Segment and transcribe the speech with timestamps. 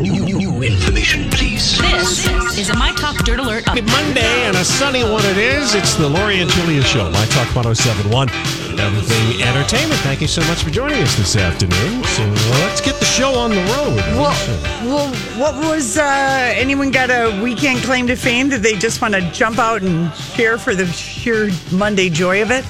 [0.00, 1.78] New, new, new information, please.
[1.78, 3.64] This is a My Talk Dirt Alert.
[3.66, 5.74] Happy Monday and a sunny one it is.
[5.74, 8.28] It's the Lori and Julia Show, My Talk 1071,
[8.80, 10.00] Everything Entertainment.
[10.00, 12.02] Thank you so much for joining us this afternoon.
[12.04, 12.24] So
[12.62, 13.96] let's get the show on the road.
[14.16, 14.34] Well,
[14.84, 18.48] well, what was uh, anyone got a weekend claim to fame?
[18.48, 22.50] Did they just want to jump out and cheer for the sheer Monday joy of
[22.50, 22.64] it?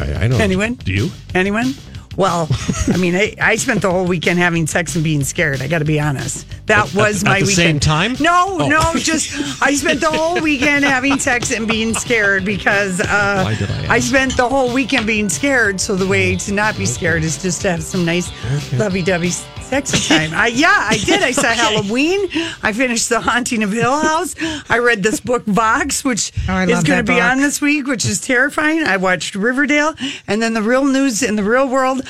[0.00, 0.40] I, I don't.
[0.40, 0.74] Anyone?
[0.74, 1.10] Do you?
[1.34, 1.74] Anyone?
[2.18, 2.48] Well,
[2.88, 5.62] I mean, I, I spent the whole weekend having sex and being scared.
[5.62, 6.46] I got to be honest.
[6.66, 7.54] That was at my the weekend.
[7.56, 8.16] same time?
[8.18, 8.68] No, Oh.
[8.68, 13.54] no, just I spent the whole weekend having sex and being scared because uh, Why
[13.54, 14.08] did I ask?
[14.08, 15.80] spent the whole weekend being scared.
[15.80, 18.30] So the way to not be scared is just to have some nice
[18.72, 19.30] lovey-dovey
[19.68, 20.30] sexy time.
[20.34, 21.22] I, yeah, I did.
[21.22, 22.28] I saw Halloween.
[22.62, 24.34] I finished The Haunting of Hill House.
[24.70, 27.22] I read this book Vox, which Oh, is going to be book.
[27.22, 28.82] on this week, which is terrifying.
[28.82, 29.94] I watched Riverdale,
[30.26, 32.00] and then the real news in the real world.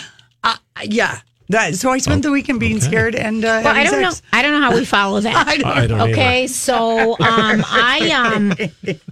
[0.44, 1.20] Uh, yeah.
[1.50, 4.12] That, so I spent the weekend being scared and uh, Well, I don't know.
[4.32, 5.48] I don't know how we follow that.
[5.48, 6.52] I don't I don't okay, either.
[6.52, 8.54] so um, I um,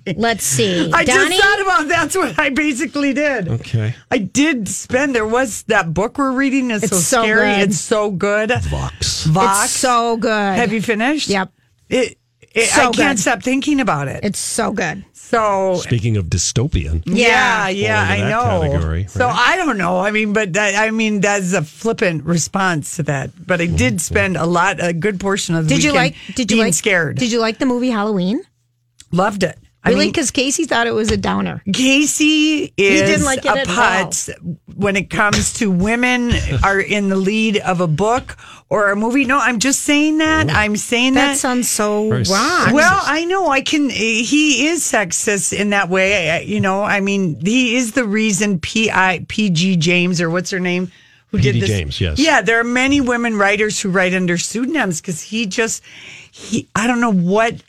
[0.17, 0.93] let's see.
[0.93, 3.49] I Donnie, just thought about that's what I basically did.
[3.49, 3.94] Okay.
[4.11, 5.15] I did spend.
[5.15, 7.55] There was that book we're reading is It's so, so scary.
[7.56, 7.69] good.
[7.71, 8.50] It's so good.
[8.50, 9.25] Vox.
[9.25, 9.65] Vox.
[9.65, 10.31] it's so good.
[10.56, 11.28] Have you finished?
[11.28, 11.53] Yep.
[11.88, 12.19] It.
[12.56, 13.19] It So I can't good.
[13.21, 14.21] stop thinking about it.
[14.25, 15.05] It's so good.
[15.12, 17.69] so Speaking of dystopian, yeah, Yeah.
[17.69, 18.71] yeah, I know.
[18.72, 19.28] category, So?
[19.28, 19.99] I don't know.
[19.99, 23.31] I mean, but that, I mean that's a flippant response to that.
[23.47, 23.99] But I did mm-hmm.
[23.99, 26.15] spend a lot, a good portion of the Did you like?
[26.34, 26.75] Did you being like?
[26.75, 27.19] scared?
[27.19, 28.43] Did you like the movie Halloween?
[29.12, 29.59] Loved it.
[29.87, 30.07] I Really?
[30.09, 31.63] Because Casey thought it was a downer.
[31.73, 34.31] Casey is didn't like it a putz
[34.75, 36.33] when it comes to women
[36.65, 38.37] are in the lead of a book
[38.69, 39.25] or a movie.
[39.25, 40.51] No, I'm just saying that.
[40.51, 41.37] I'm saying That that.
[41.39, 42.73] sounds so Very wrong.
[42.75, 43.89] well, I know I can.
[43.91, 46.31] He is sexist in that way.
[46.31, 50.29] I- You know, I mean, he is the reason P I P G James or
[50.31, 50.91] what's her name
[51.31, 51.53] who P.D.
[51.53, 51.69] did this.
[51.71, 52.19] James, yes.
[52.19, 55.83] Yeah, there are many women writers who write under pseudonyms because he just
[56.31, 56.69] he.
[56.75, 57.63] I don't know what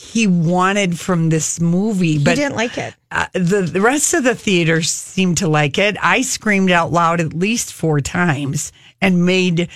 [0.00, 2.94] he wanted from this movie, but he didn't like it.
[3.10, 5.96] uh, the the rest of the theater seemed to like it.
[6.00, 8.70] I screamed out loud at least four times
[9.00, 9.68] and made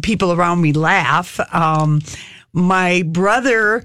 [0.00, 1.38] people around me laugh.
[1.54, 2.00] Um,
[2.54, 3.84] my brother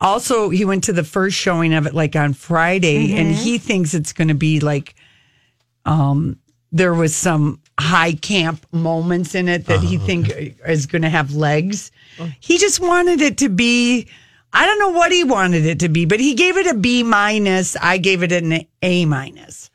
[0.00, 3.92] also he went to the first showing of it like on Friday, and he thinks
[3.92, 4.94] it's going to be like
[5.84, 6.38] um,
[6.72, 10.32] there was some high camp moments in it that he think
[10.66, 11.92] is going to have legs.
[12.40, 14.08] He just wanted it to be.
[14.52, 17.02] I don't know what he wanted it to be, but he gave it a B
[17.02, 17.76] minus.
[17.76, 19.70] I gave it an A minus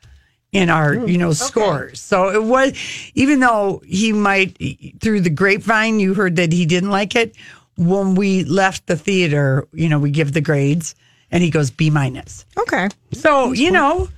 [0.52, 2.00] in our, hmm, you know, scores.
[2.00, 2.72] So it was,
[3.14, 4.56] even though he might,
[5.00, 7.34] through the grapevine, you heard that he didn't like it.
[7.76, 10.94] When we left the theater, you know, we give the grades
[11.30, 12.46] and he goes B minus.
[12.58, 12.88] Okay.
[13.12, 14.08] So you know,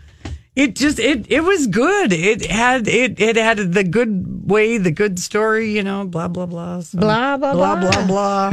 [0.58, 2.12] it just it it was good.
[2.12, 5.70] It had it it had the good way, the good story.
[5.70, 6.80] You know, blah blah blah.
[6.80, 7.91] So, Blah, blah, blah blah.
[7.92, 8.52] blah blah.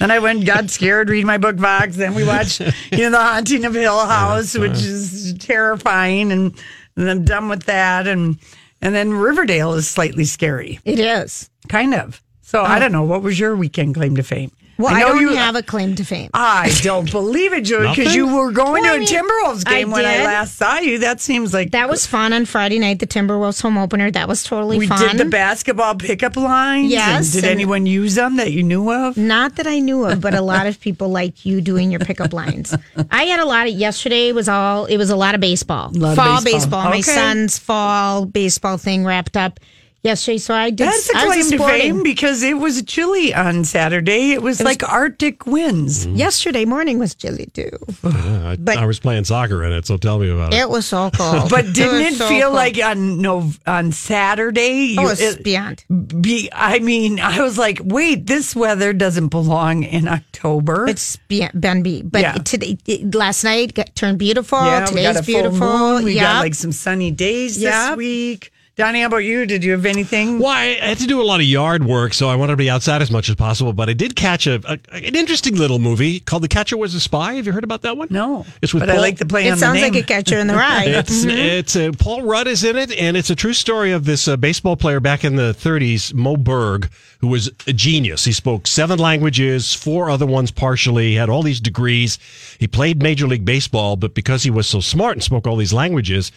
[0.00, 1.94] then I went, got scared, read my book box.
[1.96, 2.60] Then we watched,
[2.90, 6.60] you know, the Haunting of Hill House, which is terrifying, and,
[6.96, 8.08] and I'm done with that.
[8.08, 8.38] And
[8.82, 11.48] and then Riverdale is slightly scary, It is.
[11.68, 12.20] kind of.
[12.42, 12.80] So I oh.
[12.80, 13.04] don't know.
[13.04, 14.50] What was your weekend claim to fame?
[14.76, 16.30] Well, I, know don't you have a claim to fame.
[16.34, 19.62] I don't believe it, Joey, because you were going Well, I to a mean, Timberwolves
[19.66, 20.98] I game when I last saw you.
[20.98, 24.10] That seems like That was fun on Friday night, the Timberwolves home opener.
[24.10, 24.98] That was totally we fun.
[25.00, 26.90] did the basketball pickup lines.
[26.90, 29.16] Yes, and did and- anyone use them that you knew of?
[29.16, 32.32] Not that I knew of, but a lot of people like you doing your pickup
[32.32, 32.74] lines.
[33.10, 35.90] I had a lot of yesterday was all it was a lot of baseball.
[35.92, 36.84] Lot of fall baseball.
[36.90, 39.60] My son's fall baseball thing wrapped up
[40.04, 40.38] yesterday.
[40.38, 40.86] So I did.
[40.86, 44.32] That's a I was claim to fame because it was chilly on Saturday.
[44.32, 46.06] It was like Arctic winds.
[46.06, 46.16] Mm-hmm.
[46.16, 47.70] Yesterday morning was chilly too.
[48.04, 50.58] I, But- I was playing soccer in it, so tell me about it.
[50.60, 51.50] It was so cold.
[51.50, 52.54] But didn't was it so feel cold.
[52.54, 54.96] like on no on Saturday?
[54.98, 55.84] Oh, you- it's it- beyond.
[56.20, 60.86] be, I mean, I was like, wait, this weather doesn't belong in October.
[60.88, 62.02] It's be- Ben B.
[62.02, 62.32] But Yeah.
[62.34, 62.76] today,
[63.12, 64.58] last night got turned beautiful.
[64.58, 65.58] yeah, Today's we got a beautiful.
[65.58, 66.04] full moon.
[66.04, 68.50] We got like some sunny days this week.
[68.76, 69.46] Donnie, how about you?
[69.46, 70.40] Did you have anything?
[70.40, 72.68] Well, I had to do a lot of yard work, so I wanted to be
[72.68, 73.72] outside as much as possible.
[73.72, 76.98] But I did catch a, a an interesting little movie called "The Catcher Was a
[76.98, 78.08] Spy." Have you heard about that one?
[78.10, 79.94] No, it's with but I Paul- like the play it on sounds the name.
[79.94, 80.86] like a catcher in the rye.
[80.86, 84.26] It's it's uh, Paul Rudd is in it, and it's a true story of this
[84.26, 88.24] uh, baseball player back in the 30s, Moe Berg, who was a genius.
[88.24, 91.10] He spoke seven languages, four other ones partially.
[91.10, 92.18] He had all these degrees.
[92.58, 95.72] He played Major League Baseball, but because he was so smart and spoke all these
[95.72, 96.32] languages,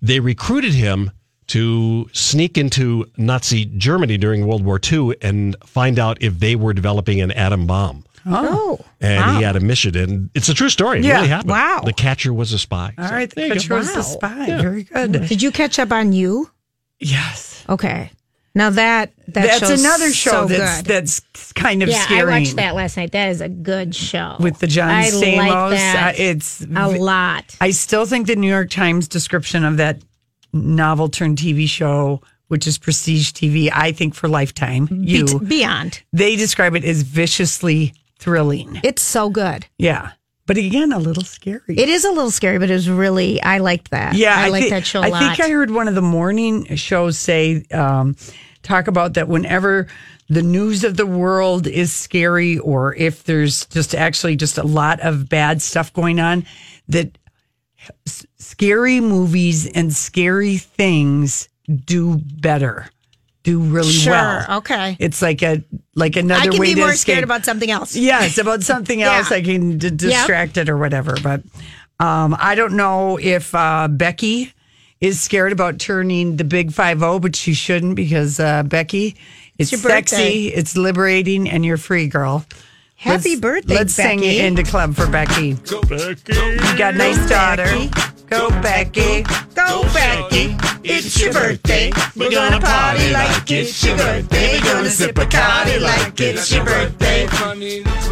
[0.00, 1.10] they recruited him
[1.52, 6.72] to sneak into Nazi Germany during World War II and find out if they were
[6.72, 8.04] developing an atom bomb.
[8.24, 11.00] Oh, And he had a mission, and it's a true story.
[11.00, 11.16] It Yeah.
[11.16, 11.50] really happened.
[11.50, 11.82] Wow.
[11.84, 12.94] The catcher was a spy.
[12.96, 13.76] All So, right, the you catcher go.
[13.78, 14.02] was the Wow.
[14.02, 14.46] spy.
[14.46, 15.12] Very good.
[15.28, 16.50] did you catch up on you?
[17.00, 18.10] Yes, Okay.
[18.54, 20.86] Now that that that's show's another show so that's good.
[20.86, 22.32] that's kind of yeah, scary.
[22.34, 23.12] I watched that last night.
[23.12, 25.36] That is a good show with the John I Stamos.
[25.38, 27.44] Like that Uh, it's a lot.
[27.62, 30.02] I still think the New York Times description of that
[30.52, 36.02] novel turned TV show, which is Prestige TV, I think for Lifetime, you Be- beyond.
[36.12, 38.80] they describe it as viciously thrilling.
[38.84, 39.66] It's so good.
[39.78, 40.10] Yeah,
[40.46, 41.60] but again, a little scary.
[41.68, 44.14] It is a little scary, but it was really I liked that.
[44.14, 45.18] Yeah, I, like thi- that show a I lot.
[45.36, 48.16] think I heard one of the morning shows say, um,
[48.62, 49.88] talk about that whenever
[50.28, 55.00] the news of the world is scary, or if there's just actually just a lot
[55.00, 56.46] of bad stuff going on,
[56.88, 57.16] that
[58.52, 61.48] scary movies and scary things
[61.86, 62.86] do better,
[63.44, 64.58] do really Sure, well.
[64.58, 64.96] okay.
[65.00, 65.62] It's like a
[65.94, 66.42] like another.
[66.42, 67.14] I can way be to more escape.
[67.14, 67.96] scared about something else.
[67.96, 69.16] Yes, about something Yeah.
[69.18, 69.32] else.
[69.32, 71.16] I can d- distract it or whatever.
[71.22, 71.42] But
[71.98, 74.52] um, I don't know if uh, Becky
[75.00, 79.16] is scared about turning the big five zero, but she shouldn't because uh, Becky,
[79.58, 80.32] it's sexy, birthday.
[80.58, 82.44] it's liberating, and you're free, girl.
[83.02, 84.38] Happy Let's- birthday, Let's sing Becky.
[84.38, 85.56] into club for Becky.
[85.68, 87.66] You got a nice daughter.
[88.30, 89.24] Go Becky.
[89.56, 91.90] Go Becky, it's your birthday.
[92.16, 94.60] We're gonna party like it's your birthday.
[94.62, 97.26] We're gonna sip a Bacardi like it's your birthday.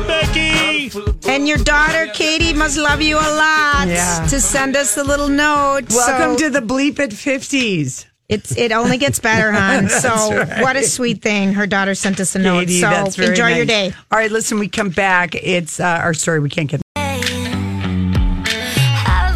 [0.08, 0.90] Becky!
[1.28, 4.26] And your daughter Katie must love you a lot Yeah.
[4.28, 5.84] to send us a little note.
[5.90, 8.06] Welcome So to the bleep at fifties.
[8.30, 9.88] It's it only gets better, hon.
[9.88, 11.52] So what a sweet thing.
[11.52, 12.60] Her daughter sent us a note.
[12.60, 13.92] Katie, so that's very enjoy your day.
[14.10, 15.34] All right, listen, we come back.
[15.34, 16.38] It's uh, our story.
[16.38, 16.80] We can't get.
[16.96, 17.24] Have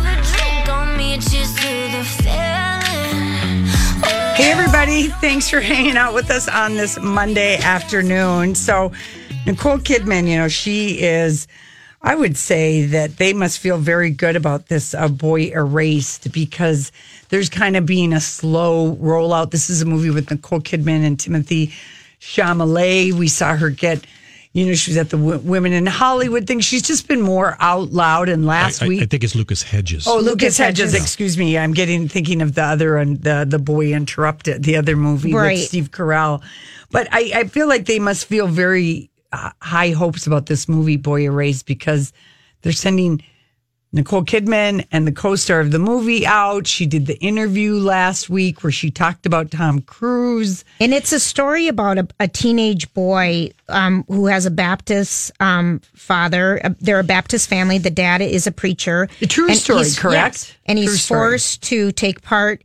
[0.00, 3.64] a drink on me, cheers to the feeling.
[4.37, 5.08] Hey, everybody.
[5.08, 8.55] Thanks for hanging out with us on this Monday afternoon.
[8.55, 8.93] So,
[9.44, 11.49] Nicole Kidman, you know, she is,
[12.00, 16.93] I would say that they must feel very good about this uh, Boy Erased because
[17.34, 19.50] there's kind of being a slow rollout.
[19.50, 21.72] This is a movie with Nicole Kidman and Timothée
[22.20, 23.12] Chalamet.
[23.14, 24.06] We saw her get.
[24.52, 26.60] You know, she was at the w- Women in Hollywood thing.
[26.60, 28.28] She's just been more out loud.
[28.28, 30.06] And last I, I- week, I think it's Lucas Hedges.
[30.06, 30.92] Oh, Lucas Lucas Hedges.
[30.92, 31.02] Hedges.
[31.02, 31.58] Excuse me.
[31.58, 35.58] I'm getting thinking of the other one, the the boy interrupted, the other movie Right.
[35.58, 36.40] with Steve Carell.
[36.92, 40.98] But I, I feel like they must feel very uh, high hopes about this movie,
[40.98, 42.12] Boy Erased, because
[42.62, 43.25] they're sending
[43.94, 46.67] Nicole Kidman and the co-star of the movie out.
[46.67, 50.64] She did the interview last week where she talked about Tom Cruise.
[50.81, 55.80] And it's a story about a, a teenage boy um, who has a Baptist um,
[55.95, 56.61] father.
[56.64, 57.78] Uh, They're a Baptist family.
[57.78, 59.09] The dad is a preacher.
[59.23, 60.35] A true And story, correct?
[60.49, 60.52] yes.
[60.66, 61.21] And True he's story.
[61.30, 62.64] forced to take part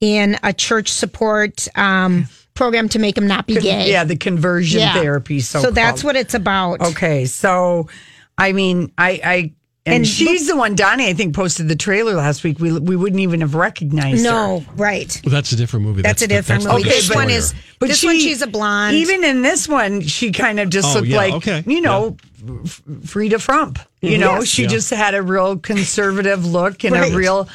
[0.00, 3.90] in a church support um, program to make him not be gay.
[3.92, 4.94] Yeah, the conversion Yeah.
[4.94, 5.38] therapy.
[5.38, 6.80] So, So that's what it's about.
[6.80, 7.88] Okay, so
[8.36, 9.52] I mean, I, I
[9.86, 10.74] and, And she's the one.
[10.74, 12.58] Donnie, I think, posted the trailer last week.
[12.58, 14.30] We we wouldn't even have recognized her.
[14.30, 15.20] No, right.
[15.24, 16.02] Well, that's a different movie.
[16.02, 16.84] That's a different the movie.
[16.84, 17.38] big This one spoiler.
[17.38, 18.96] is- This one, she's a blonde.
[18.96, 22.16] Even in this one, she kind of just Oh, looked yeah, like okay, you know,
[22.64, 23.78] F- Frida Frump.
[24.00, 24.20] You mm-hmm.
[24.20, 24.68] know, she Yeah.
[24.68, 27.12] just had a real conservative look and Right.
[27.12, 27.48] a real,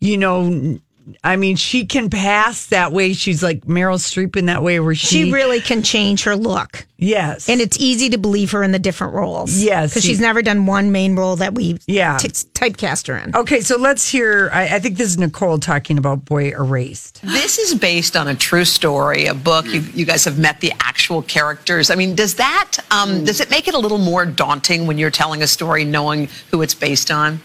[0.00, 0.78] you know.
[1.24, 3.12] I mean, she can pass that way.
[3.12, 6.86] She's like Meryl Streep in that way, where she, She really can change her look.
[6.96, 9.58] yes, And it's easy to believe her in the different roles.
[9.62, 12.18] Yes, Because she's never done one main role that we Yeah.
[12.18, 13.34] t- typecast her in.
[13.34, 13.60] okay.
[13.62, 14.50] So let's hear.
[14.52, 17.20] I, I think this is Nicole talking about Boy Erased.
[17.22, 19.66] This is based on a true story, a book.
[19.66, 21.90] You, you guys have met the actual characters.
[21.90, 25.10] I mean, does that um, does it make it a little more daunting when you're
[25.10, 27.40] telling a story, knowing who it's based on?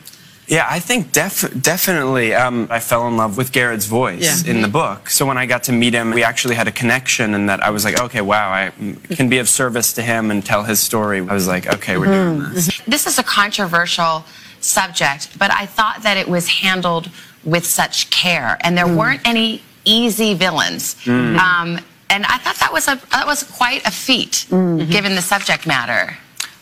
[0.48, 2.34] Yeah, I think def- definitely.
[2.34, 4.52] Um, I fell in love with Garrard's voice Yeah.
[4.52, 5.10] in the book.
[5.10, 7.70] So when I got to meet him, we actually had a connection, and that I
[7.70, 8.72] was like, okay, wow, I
[9.16, 11.20] can be of service to him and tell his story.
[11.20, 12.82] I was like, okay, we're doing this.
[12.88, 14.24] This is a controversial
[14.62, 17.10] subject, but I thought that it was handled
[17.44, 20.96] with such care, and there weren't any easy villains.
[21.04, 21.38] Mm.
[21.38, 25.68] Um, and I thought that was a that was quite a feat, given the subject
[25.68, 26.18] matter.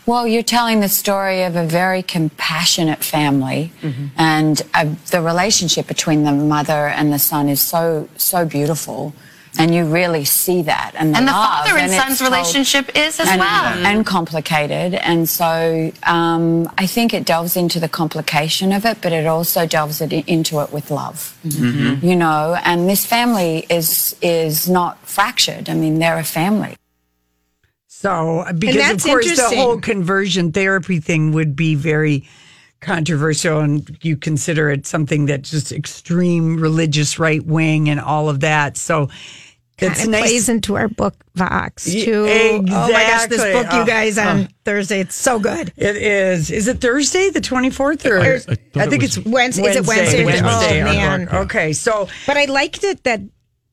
[0.05, 3.71] Well, you're telling the story of a very compassionate family,
[4.17, 9.13] and uh, the relationship between the mother and the son is so so beautiful,
[9.57, 10.91] and you really see that.
[10.95, 13.85] And the, And the love, father and it's son's relationship is as and, well.
[13.85, 14.93] and complicated.
[14.95, 19.65] And so um, I think it delves into the complication of it, but it also
[19.65, 21.35] delves it into it with love.
[21.45, 22.05] Mm-hmm.
[22.05, 25.67] You know, and this family is is not fractured.
[25.69, 26.75] I mean, they're a family.
[28.05, 32.27] So, uh, because of course the whole conversion therapy thing would be very
[32.81, 38.41] controversial, and you consider it something that's just extreme religious right wing and all of
[38.41, 38.77] that.
[38.77, 39.09] So,
[39.77, 40.21] it's Kind of nice.
[40.21, 42.25] plays into our book Vox Y- too.
[42.29, 43.53] Oh my gosh, this exactly.
[43.63, 44.47] book you Oh, guys on oh.
[44.63, 45.01] Thursday.
[45.01, 45.73] It's so good.
[45.75, 46.49] It is.
[46.49, 49.63] Is it Thursday, the twenty fourth, or I I, thought think it it's was- Wednesday.
[49.67, 50.23] Is it Wednesday?
[50.25, 50.81] Wednesday.
[50.81, 51.27] Oh, our man.
[51.29, 53.19] Okay, so But I liked it that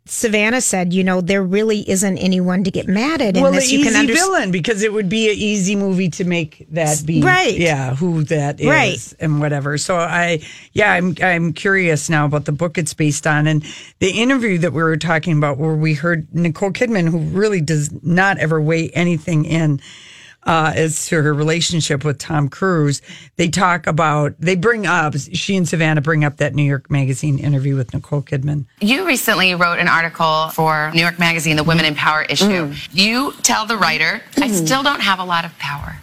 [0.05, 3.59] Savannah said, you know, there really isn't anyone to get mad at in well, the
[3.59, 4.09] easy can understand.
[4.27, 7.57] villain because it would be an easy movie to make that be Right.
[7.57, 9.15] Yeah, who that is Right.
[9.21, 9.79] and whatever.
[9.79, 10.41] So I,
[10.73, 13.65] yeah, I'm I'm curious now about the book it's based on and
[14.01, 17.91] the interview that we were talking about where we heard Nicole Kidman, who really does
[18.03, 19.81] not ever weigh anything in.
[20.45, 23.01] Uh, as to her relationship with Tom Cruise,
[23.37, 27.39] they talk about, they bring up, she and Savannah bring up that New York Magazine
[27.39, 28.65] interview with Nicole Kidman.
[28.81, 32.73] You recently wrote an article for New York Magazine, the Women in Power issue.
[32.91, 35.99] You tell the writer, I still don't have a lot of power.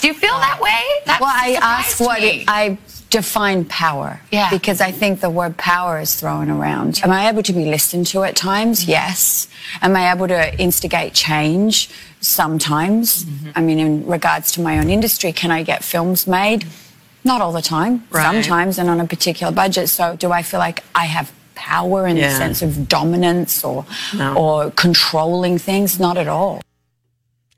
[0.00, 0.82] Do you feel that way?
[1.06, 2.78] That well, I ask what it, I
[3.10, 4.20] define power.
[4.32, 4.48] Yeah.
[4.50, 7.00] Because I think the word power is thrown around.
[7.04, 8.84] Am I able to be listened to at times?
[8.84, 9.46] Yes.
[9.82, 11.90] Am I able to instigate change?
[12.20, 13.24] Sometimes.
[13.24, 13.50] Mm-hmm.
[13.54, 16.66] I mean, in regards to my own industry, can I get films made?
[17.24, 18.06] Not all the time.
[18.10, 18.22] Right.
[18.22, 19.88] Sometimes and on a particular budget.
[19.88, 23.84] So do I feel like I have power in the sense of dominance or
[24.14, 24.34] No.
[24.36, 25.98] or controlling things?
[26.00, 26.62] Not at all.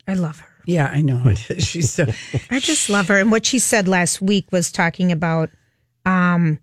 [0.08, 0.48] I love her.
[0.66, 1.32] Yeah, I know.
[1.58, 2.06] She's so,
[2.50, 3.18] I just love her.
[3.18, 5.50] And what she said last week was talking about,
[6.06, 6.58] um,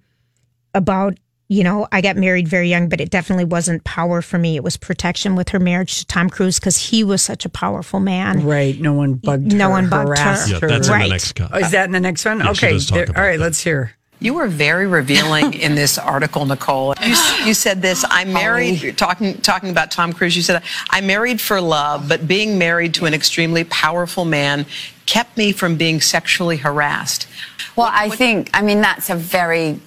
[0.73, 1.17] about
[1.51, 4.55] you know, I got married very young, but it definitely wasn't power for me.
[4.55, 7.99] It was protection with her marriage to Tom Cruise because he was such a powerful
[7.99, 8.45] man.
[8.45, 8.79] right.
[8.79, 10.15] No one bugged No her, one bugged her.
[10.15, 11.03] harassed Yeah, that's in Right.
[11.05, 11.49] the next cut.
[11.51, 12.37] Oh, is that in the next one?
[12.39, 12.73] Yeah, she okay.
[12.73, 13.43] does talk there- about all right, that.
[13.43, 13.93] let's hear.
[14.21, 16.93] You were very revealing in this article, Nicole.
[17.01, 17.15] You,
[17.45, 18.03] you said this.
[18.09, 18.81] I married.
[18.81, 20.35] You're talking talking about Tom Cruise.
[20.35, 24.65] You said I married for love, but being married to an extremely powerful man
[25.05, 27.27] kept me from being sexually harassed.
[27.77, 29.79] Well, I think, I mean, that's a very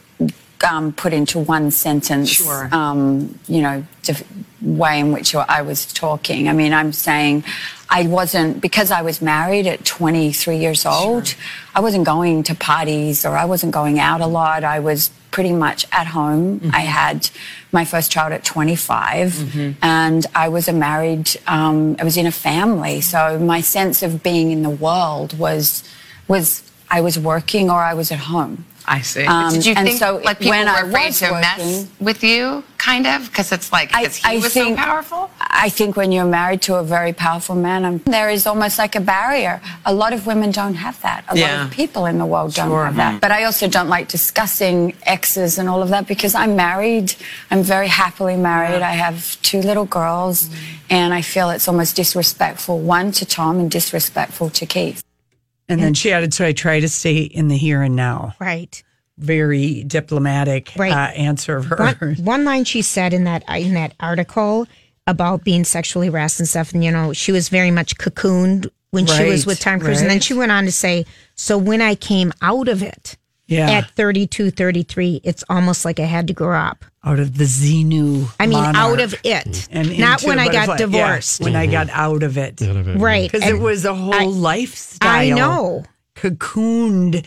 [0.64, 2.68] um, put into one sentence, Sure.
[2.72, 4.24] um, you know, dif-
[4.60, 6.48] way in which I was talking.
[6.48, 7.44] I mean, I'm saying
[7.90, 11.34] I wasn't, because I was married at 23 years old,
[11.74, 14.62] I wasn't going to parties or I wasn't going out a lot.
[14.64, 16.70] I was pretty much at home.
[16.72, 17.28] I had
[17.72, 22.32] my first child at 25 and I was a married, um, I was in a
[22.32, 23.00] family.
[23.00, 25.82] So my sense of being in the world was,
[26.28, 28.64] was I was working or I was at home.
[28.86, 29.24] I see.
[29.24, 31.86] Um, Did you and think so like people when were I afraid was to mess
[32.00, 33.26] with you, kind of?
[33.28, 35.30] Because it's like, I, because he I was think, so powerful?
[35.40, 38.96] I think when you're married to a very powerful man, um, there is almost like
[38.96, 39.60] a barrier.
[39.86, 41.24] A lot of women don't have that.
[41.28, 42.84] A lot of people in the world don't Sure.
[42.86, 43.20] have that.
[43.20, 47.14] But I also don't like discussing exes and all of that because I'm married.
[47.50, 48.82] I'm very happily married.
[48.82, 50.50] I have two little girls,
[50.90, 55.02] and I feel it's almost disrespectful, one to Tom and disrespectful to Keith.
[55.68, 58.34] And then she added, so I try to stay in the here and now.
[58.40, 58.82] Right.
[59.18, 60.92] Very diplomatic Right.
[60.92, 62.18] uh, answer of One, hers.
[62.20, 64.66] one line she said in that in that article
[65.06, 69.06] about being sexually harassed and stuff, and you know, she was very much cocooned when
[69.06, 71.94] she was with Tom Cruise, and then she went on to say, "So when I
[71.94, 73.16] came out of it
[73.46, 73.70] Yeah.
[73.70, 76.84] at 32, 33, it's almost like I had to grow up.
[77.04, 78.28] Out of the Xenu.
[78.38, 80.98] I mean, monarch out of it, and not when I got butterfly.
[80.98, 81.40] Yeah, divorced.
[81.40, 82.62] when I got out of it.
[82.62, 83.30] Out of it, Right.
[83.30, 85.08] Because it was a whole I- lifestyle.
[85.10, 85.84] I know.
[86.14, 87.26] Cocooned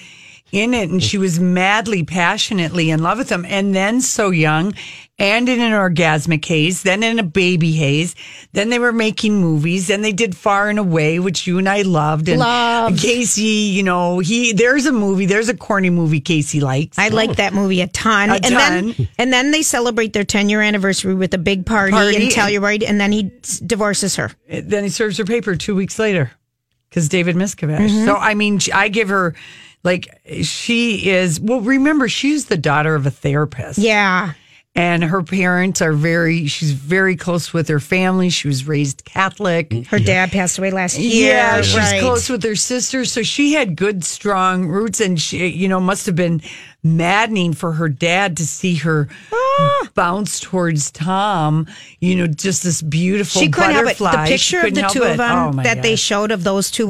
[0.55, 0.89] in it.
[0.89, 3.45] And she was madly, passionately in love with him.
[3.47, 4.73] And then so young
[5.17, 8.15] and in an orgasmic haze, then in a baby haze.
[8.51, 9.87] Then they were making movies.
[9.87, 12.27] Then they did Far and Away, which you and I loved.
[12.27, 12.99] And Loved.
[13.01, 16.97] Casey, you know, he there's a movie, there's a corny movie Casey likes.
[16.97, 18.29] I like that movie a ton.
[18.29, 18.53] A and ton.
[18.53, 22.21] then and then they celebrate their 10 year anniversary with a big party, Party in
[22.23, 23.31] and- Telluride, and then he
[23.65, 24.31] divorces her.
[24.49, 26.31] then he serves her paper two weeks later
[26.89, 27.89] because David Miscavige.
[27.89, 28.05] Mm-hmm.
[28.05, 29.33] So I mean, I give her
[29.85, 30.09] Like
[30.41, 31.39] she is.
[31.39, 33.77] Well, remember she's the daughter of a therapist.
[33.79, 34.33] Yeah.
[34.77, 36.47] and her parents are very.
[36.47, 38.29] She's very close with her family.
[38.29, 39.71] She was raised Catholic.
[39.87, 41.29] Her dad passed away last year.
[41.33, 42.01] Yeah, she's right.
[42.01, 46.05] close with her sister, so she had good, strong roots, and she, you know, must
[46.07, 46.41] have been
[46.83, 49.87] maddening for her dad to see her Ah.
[49.95, 51.67] bounce towards Tom.
[52.01, 53.97] You know, just this beautiful She couldn't help it.
[53.99, 54.29] butterfly.
[54.29, 55.11] The She picture of the two it.
[55.11, 56.89] of them Oh, my that they showed of those two.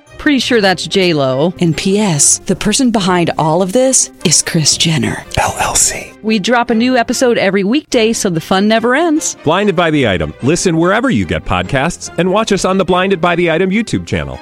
[0.21, 1.51] Pretty sure that's J Lo.
[1.61, 2.37] And P.S.
[2.45, 5.15] The person behind all of this is Kris Jenner.
[5.31, 6.21] LLC.
[6.21, 9.35] We drop a new episode every weekday, so the fun never ends.
[9.43, 10.35] Blinded by the item.
[10.43, 14.05] Listen wherever you get podcasts, and watch us on the Blinded by the Item YouTube
[14.05, 14.37] channel.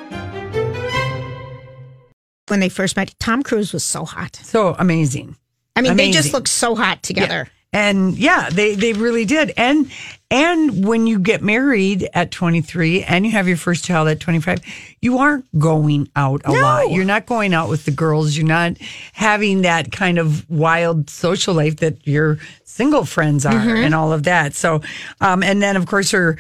[2.50, 4.36] When they first met, Tom Cruise was so hot.
[4.36, 5.38] So amazing.
[5.78, 6.34] I mean, they just Amazing.
[6.34, 7.48] looked so hot together.
[7.72, 9.54] And yeah, they they really did.
[9.56, 9.90] And
[10.32, 14.60] and when you get married at 23 and you have your first child at 25,
[15.02, 16.92] you aren't going out a lot.
[16.92, 18.38] You're not going out with the girls.
[18.38, 18.74] You're not
[19.14, 23.86] having that kind of wild social life that your single friends are Mhm.
[23.86, 24.54] and all of that.
[24.54, 24.82] So
[25.20, 26.38] um and then of course her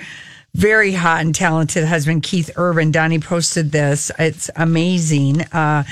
[0.55, 4.11] very hot and talented husband Keith Urban, Donnie posted this.
[4.19, 5.41] It's amazing.
[5.51, 5.83] Uh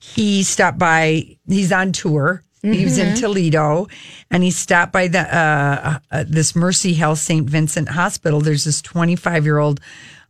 [0.00, 3.16] he stopped by he's on tour he was in.
[3.16, 3.88] Toledo,
[4.30, 7.48] and he stopped by the uh, uh, this Mercy Health St.
[7.48, 8.40] Vincent Hospital.
[8.40, 9.80] There's this 25 year old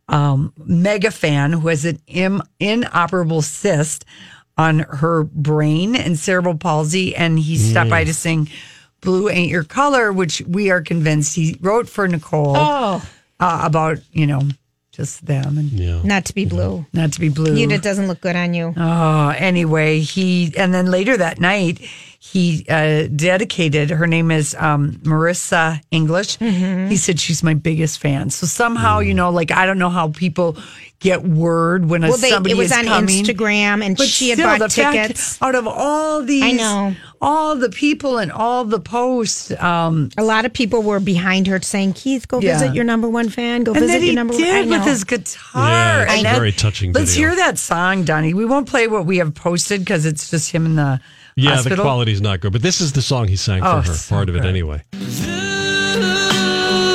[0.07, 4.03] um, mega fan who has an Im- inoperable cyst
[4.57, 8.07] on her brain and cerebral palsy, and he stopped by Mm.
[8.07, 8.49] to sing
[9.01, 13.07] "Blue Ain't Your Color," which we are convinced he wrote for Nicole Oh.
[13.39, 14.41] uh, about you know
[14.91, 16.01] just them and yeah.
[16.03, 16.85] Not to be blue.
[16.93, 17.55] not to be blue.
[17.55, 18.73] You, it doesn't look good on you.
[18.77, 21.79] Oh, anyway, he and then later that night
[22.25, 23.89] he uh, dedicated.
[23.89, 26.37] Her name is um, Marissa English.
[26.37, 26.87] Mm-hmm.
[26.87, 28.29] He said she's my biggest fan.
[28.29, 30.55] So somehow, you know, like I don't know how people
[31.01, 33.25] get word when a, Well, they, somebody it was is on coming.
[33.25, 35.37] Instagram, and But she had still, bought the fact tickets.
[35.41, 36.95] out of all these, I know.
[37.21, 39.51] all the people and all the posts.
[39.61, 42.53] Um, a lot of people were behind her saying, "Keith, go Yeah.
[42.57, 43.65] visit your number one fan.
[43.65, 45.69] Go and visit then your he number did one." I with his guitar.
[45.69, 47.27] Yeah, and a very touching Let's video.
[47.27, 48.33] hear that song, Donnie.
[48.33, 51.01] We won't play what we have posted because it's just him and the
[51.35, 51.77] Yeah, hospital.
[51.77, 54.15] the quality's not good, but this is the song he sang Oh, for her, so
[54.15, 54.83] part of it anyway.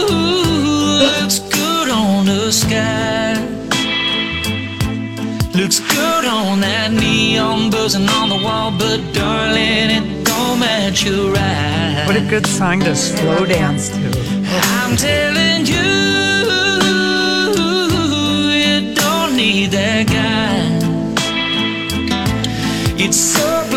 [0.08, 3.34] Looks good on the sky.
[5.54, 11.34] Looks good on that neon buzzing on the wall, but darling, it don't match your
[11.36, 12.06] eyes.
[12.06, 13.96] What a good song to slow dance to.
[14.78, 15.88] I'm telling you,
[18.54, 20.78] you don't need that guy.
[23.00, 23.67] It's so black and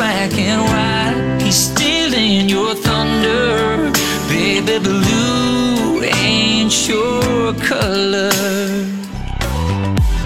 [1.52, 3.92] He's stealing your thunder.
[4.30, 8.32] Baby blue ain't your color.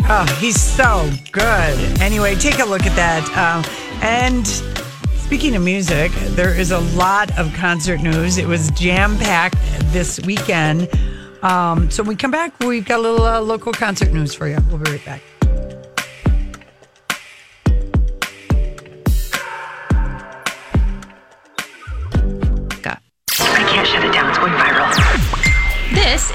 [0.08, 2.00] Oh, he's so good.
[2.00, 3.26] Anyway, take a look at that.
[3.36, 3.64] Um,
[4.04, 4.46] and
[5.18, 8.38] speaking of music, there is a lot of concert news.
[8.38, 10.88] It was jam packed this weekend.
[11.42, 14.48] Um, so when we come back, we've got a little uh, local concert news for
[14.48, 14.60] you.
[14.70, 15.24] We'll be right back.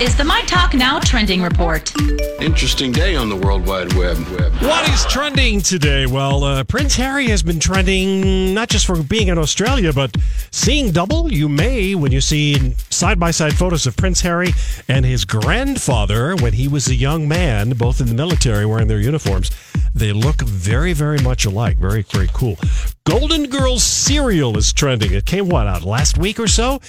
[0.00, 1.92] Is the My Talk Now trending report.
[2.40, 4.16] Interesting day on the World Wide Web.
[4.30, 4.50] Web.
[4.62, 6.06] What is trending today?
[6.06, 10.16] Well, uh, Prince Harry has been trending not just for being in Australia, but
[10.52, 11.30] seeing double.
[11.30, 14.54] You may when you see side by side photos of Prince Harry
[14.88, 19.00] and his grandfather when he was a young man, both in the military wearing their
[19.00, 19.50] uniforms.
[19.94, 21.76] They look very, very much alike.
[21.76, 22.56] Very, very cool.
[23.04, 25.12] Golden Girls cereal is trending.
[25.12, 26.80] It came, what, out last week or so?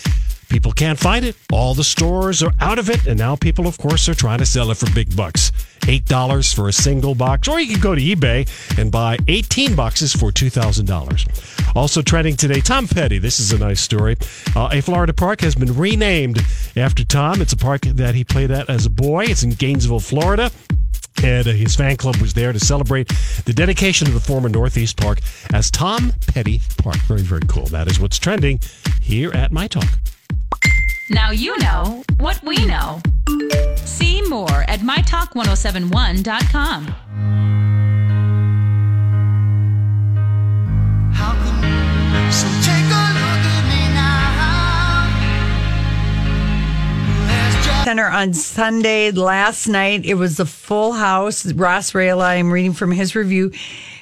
[0.52, 1.38] People can't find it.
[1.50, 3.08] All the stores are out of it.
[3.08, 5.54] And now people, of course, are trying to sell it for big bucks.
[5.84, 7.48] $8 for a single box.
[7.48, 11.74] Or you can go to eBay and buy 18 boxes for $2,000.
[11.74, 13.18] Also trending today, Tom Petty.
[13.18, 14.18] This is a nice story.
[14.54, 17.42] Uh, a Florida park has been renamed after Tom.
[17.42, 19.28] It's a park that he played at as a boy.
[19.28, 20.52] It's in Gainesville, Florida.
[21.24, 23.08] And uh, his fan club was there to celebrate
[23.46, 25.20] the dedication of the former Northeast Park
[25.54, 26.98] as Tom Petty Park.
[27.08, 27.68] Very, very cool.
[27.68, 28.60] That is what's trending
[29.02, 30.01] here at My Talk.
[31.12, 33.02] Now you know what we know.
[33.84, 36.96] See more at mytalk1071.com.
[42.32, 45.12] So take a look at me now.
[47.84, 50.06] Center on Sunday last night.
[50.06, 51.52] It was a full house.
[51.52, 53.52] Ross Raihala, I'm reading from his review.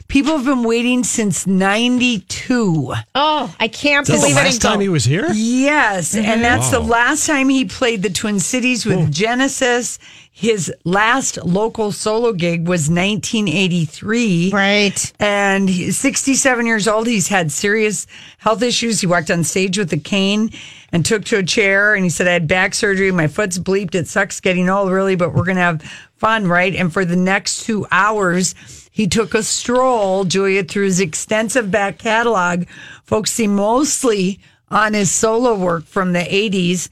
[0.09, 2.93] People have been waiting since 92.
[3.13, 4.39] Oh, I can't Is that the believe it.
[4.39, 4.69] last and go.
[4.69, 5.27] time he was here?
[5.31, 6.41] Yes, and mm-hmm.
[6.41, 9.99] that's the last time he played the Twin Cities with Genesis.
[10.39, 14.51] His last local solo gig was 1983.
[14.53, 15.13] Right.
[15.19, 17.07] And he's 67 years old.
[17.07, 19.01] He's had serious health issues.
[19.01, 20.51] He walked on stage with a cane
[20.93, 21.93] and took to a chair.
[21.93, 23.11] And he said, I had back surgery.
[23.11, 23.95] My foot's bleeped.
[23.95, 25.81] It sucks getting old, really, but we're going to have
[26.15, 26.73] fun, right?
[26.73, 28.55] And for the next two hours,
[28.91, 32.65] he took a stroll, Julia, through his extensive back catalog,
[33.03, 34.39] focusing mostly
[34.71, 36.87] on his solo work from the 80s,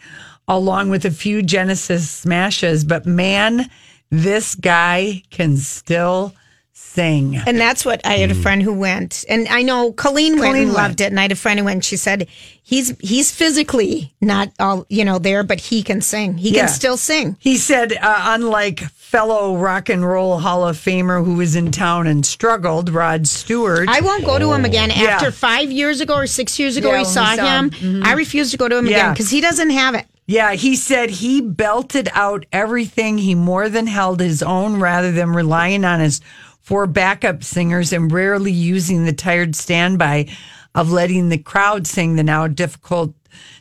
[0.48, 2.84] along with a few Genesis smashes.
[2.86, 3.70] But man,
[4.10, 6.34] this guy can still
[6.74, 7.36] sing.
[7.36, 10.66] And that's what I had a friend who went, and I know Colleen, went and
[10.68, 10.74] went.
[10.78, 11.06] loved it.
[11.12, 11.76] And I had a friend who went.
[11.78, 12.28] And she said
[12.64, 16.38] he's he's physically not all you know there, but he can sing.
[16.38, 16.62] He Yeah.
[16.62, 17.36] can still sing.
[17.40, 22.08] He said, uh, unlike fellow rock and roll Hall of Famer who was in town
[22.08, 23.88] and struggled, Rod Stewart.
[23.90, 25.10] I won't go to him again Yeah.
[25.12, 26.88] after five years ago or six years ago.
[26.90, 27.70] Yeah, we when we saw saw him.
[27.72, 28.02] him.
[28.02, 28.06] Mhm.
[28.06, 28.98] I refuse to go to him Yeah.
[28.98, 30.06] again because he doesn't have it.
[30.30, 33.18] Yeah, he said he belted out everything.
[33.18, 36.20] He more than held his own rather than relying on his
[36.62, 40.28] four backup singers and rarely using the tired standby
[40.76, 43.17] of letting the crowd sing the now difficult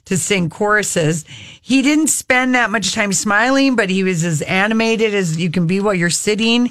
[0.07, 1.25] to sing choruses.
[1.61, 5.67] He didn't spend that much time smiling, but he was as animated as you can
[5.67, 6.71] be while you're sitting.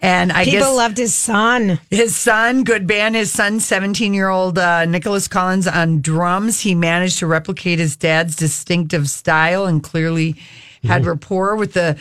[0.00, 1.78] And I People guess loved his son.
[1.90, 3.14] his son, good band.
[3.14, 6.60] His son, 17 year old uh, Nicholas Collins on drums.
[6.60, 10.36] He managed to replicate his dad's distinctive style and clearly
[10.84, 11.96] had rapport with the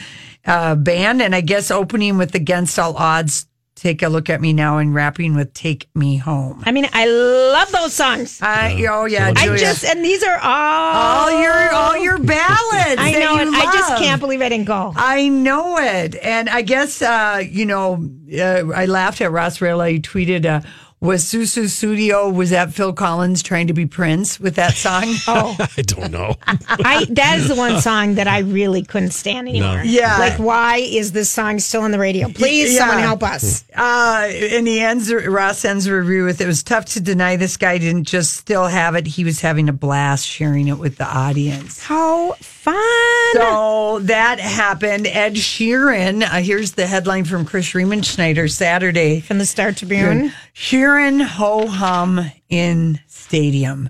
[0.45, 1.21] uh, band.
[1.21, 4.93] And I guess opening with Against All Odds, Take a Look at Me Now, and
[4.93, 6.61] rapping with Take Me Home.
[6.65, 8.39] I mean, I love those songs.
[8.41, 9.59] I, oh, yeah, I Julia.
[9.59, 12.99] just and these are all all your all your ballads.
[12.99, 13.45] I that know it.
[13.45, 14.93] you I just can't believe I didn't go.
[14.95, 16.15] I know it.
[16.15, 18.07] And I guess, uh, you know,
[18.37, 19.91] uh, I laughed at Ross Raihala.
[19.91, 20.61] He tweeted, uh,
[21.01, 25.03] was Sussudio, was that Phil Collins trying to be Prince with that song?
[25.27, 26.35] Oh, I don't know.
[26.45, 29.81] I that is the one song that I really couldn't stand anymore.
[29.83, 30.17] Yeah.
[30.17, 32.27] Like, why is this song still on the radio?
[32.29, 32.79] Please, Yeah.
[32.79, 33.63] someone help us.
[33.75, 37.57] Uh, and he ends, Ross ends the review with, it was tough to deny this
[37.57, 39.07] guy didn't just still have it.
[39.07, 41.81] He was having a blast sharing it with the audience.
[41.83, 42.75] How fun.
[43.33, 45.07] So that happened.
[45.07, 49.19] Ed Sheeran, uh, here's the headline from Chris Riemenschneider Saturday.
[49.19, 50.31] From the Star Tribune.
[50.53, 53.89] Sheeran ho hum in stadium.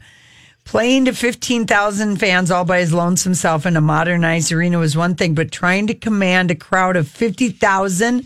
[0.63, 5.15] Playing to 15,000 fans all by his lonesome self in a modernized arena was one
[5.15, 8.25] thing, but trying to command a crowd of 50,000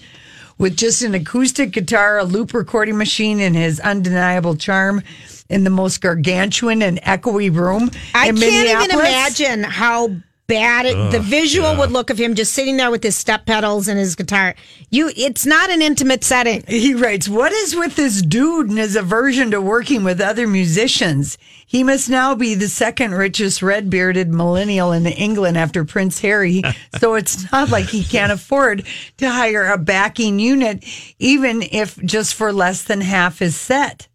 [0.60, 5.02] with just an acoustic guitar, a loop recording machine, and his undeniable charm
[5.50, 10.10] in the most gargantuan and echoey room I can't even imagine how
[10.48, 11.80] bad it, the visual yeah.
[11.80, 14.56] would look of him just sitting there with his step pedals and his guitar.
[14.90, 16.64] You, it's not an intimate setting.
[16.68, 21.38] He writes, What is with this dude and his aversion to working with other musicians?
[21.66, 26.62] He must now be the second richest red bearded millennial in England after Prince Harry.
[27.00, 28.86] so it's not like he can't afford
[29.18, 30.84] to hire a backing unit,
[31.20, 34.08] even if just for less than half his set.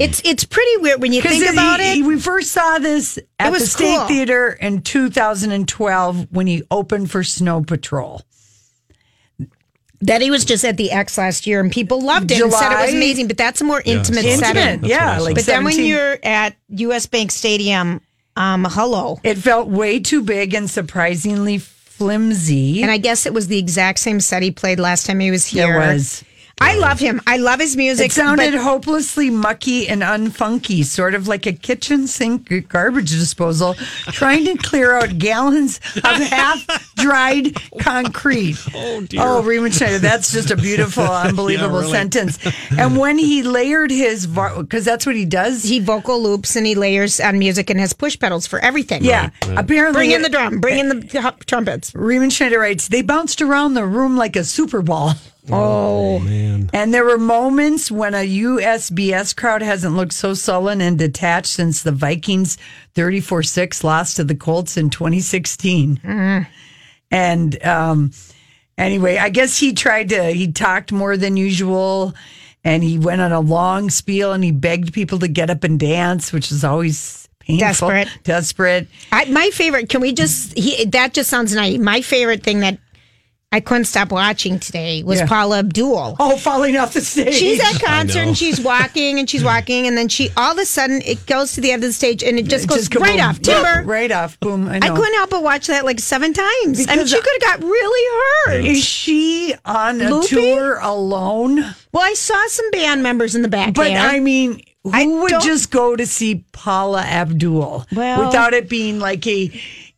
[0.00, 2.04] It's it's pretty weird when you think he- about it.
[2.04, 4.06] we first saw this at the State cool.
[4.08, 8.22] Theater in 2012 when he opened for Snow Patrol.
[10.02, 12.72] that he was just at the X last year and people loved it and said
[12.72, 14.62] it was amazing, but that's a more intimate so- setting.
[14.62, 18.00] Intimate, yeah, That's like but then when you're at US Bank Stadium,
[18.36, 19.18] um, hello.
[19.24, 22.82] It felt way too big and surprisingly flimsy.
[22.82, 25.46] And I guess it was the exact same set he played last time he was
[25.46, 25.64] here.
[25.64, 25.78] It here.
[25.94, 26.24] was.
[26.58, 27.20] I love him.
[27.26, 28.06] I love his music.
[28.06, 33.74] It sounded but- hopelessly mucky and unfunky, sort of like a kitchen sink garbage disposal,
[34.06, 38.56] trying to clear out gallons of half dried concrete.
[38.74, 39.20] Oh, dear.
[39.22, 41.92] Oh, Riemenschneider, that's just a beautiful, unbelievable really.
[41.92, 42.38] sentence.
[42.78, 45.62] And when he layered his, because that's what he does.
[45.62, 49.02] he vocal loops and he layers on music and has push pedals for everything.
[49.04, 49.92] Yeah, apparently.
[50.00, 51.92] Bring in the drum, bring in the trumpets.
[51.92, 55.14] Riemenschneider writes, they bounced around the room like a Super Ball.
[55.52, 56.70] Oh, man.
[56.72, 61.82] And there were moments when a USBS crowd hasn't looked so sullen and detached since
[61.82, 62.58] the Vikings
[62.94, 66.00] 34 6 lost to the Colts in 2016.
[67.10, 68.12] And um,
[68.76, 72.14] anyway, I guess he tried to, he talked more than usual
[72.64, 75.78] and he went on a long spiel and he begged people to get up and
[75.78, 77.60] dance, which is always painful.
[77.88, 78.08] Desperate.
[78.24, 78.88] Desperate.
[79.12, 79.88] I, my favorite.
[79.88, 80.56] Can we just?
[80.58, 81.78] He that just sounds nice.
[81.78, 82.78] My favorite thing that
[83.52, 85.26] I couldn't stop watching today was Yeah.
[85.26, 86.16] Paula Abdul.
[86.18, 87.32] Oh, falling off the stage.
[87.34, 90.66] She's at concert and she's walking and she's walking and then she all of a
[90.66, 93.18] sudden it goes to the end of the stage and it just goes Just right
[93.20, 93.28] kaboom.
[93.30, 93.82] off timber.
[93.88, 94.38] Right off.
[94.40, 94.68] Boom.
[94.68, 96.86] I I, couldn't help but watch that like seven times.
[96.88, 98.64] I mean, she could have got really hurt.
[98.64, 100.26] Is she on a Loopy?
[100.28, 101.56] tour alone?
[101.92, 103.98] Well, I saw some band members in the back But there.
[103.98, 108.68] I mean, who I would don't- just go to see Paula Abdul Well- without it
[108.68, 109.48] being like a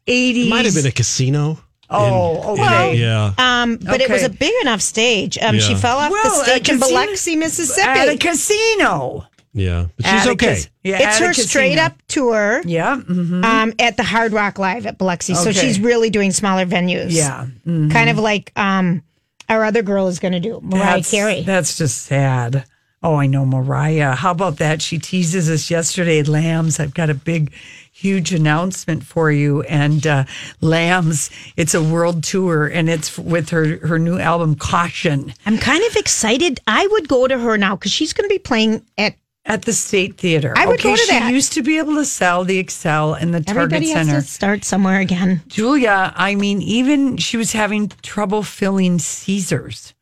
[0.07, 0.47] 80s?
[0.47, 1.59] It might have been a casino.
[1.91, 2.97] Oh, in- okay.
[2.97, 3.33] yeah.
[3.39, 5.39] Um, but it was a big enough stage.
[5.39, 7.89] Um, She fell off Well, the stage a in casino- Biloxi, Mississippi.
[7.89, 9.27] At a casino.
[9.55, 9.87] Yeah.
[9.97, 10.47] But she's a okay.
[10.49, 12.63] cas- yeah, it's her straight up tour.
[12.65, 12.97] Yeah.
[13.09, 13.45] mhm.
[13.45, 15.35] Um, at the Hard Rock Live at Biloxi.
[15.35, 17.09] So she's really doing smaller venues.
[17.13, 17.47] Yeah.
[17.67, 17.91] mhm.
[17.91, 19.03] Kind of like um,
[19.49, 21.43] our other girl is going to do, Mariah that's, Carey.
[21.43, 22.65] That's just sad.
[23.03, 24.15] Oh, I know Mariah.
[24.15, 24.83] How about that?
[24.83, 26.79] She teases us yesterday, Lambs.
[26.81, 27.53] I've got a big,
[27.99, 29.63] huge announcement for you.
[29.63, 30.25] And uh,
[30.61, 35.83] Lambs, it's a world tour, and it's with her her new album Caution I'm kind
[35.91, 36.61] of excited.
[36.67, 39.15] I would go to her now because she's going to be playing at.
[39.45, 40.53] at the State Theater.
[40.57, 41.33] I would go to she that.
[41.33, 44.21] used to be able to sell the Xcel and the Target Everybody has Center.
[44.21, 45.41] to start somewhere again.
[45.49, 49.95] Julia, I mean, even she was having trouble filling Caesars,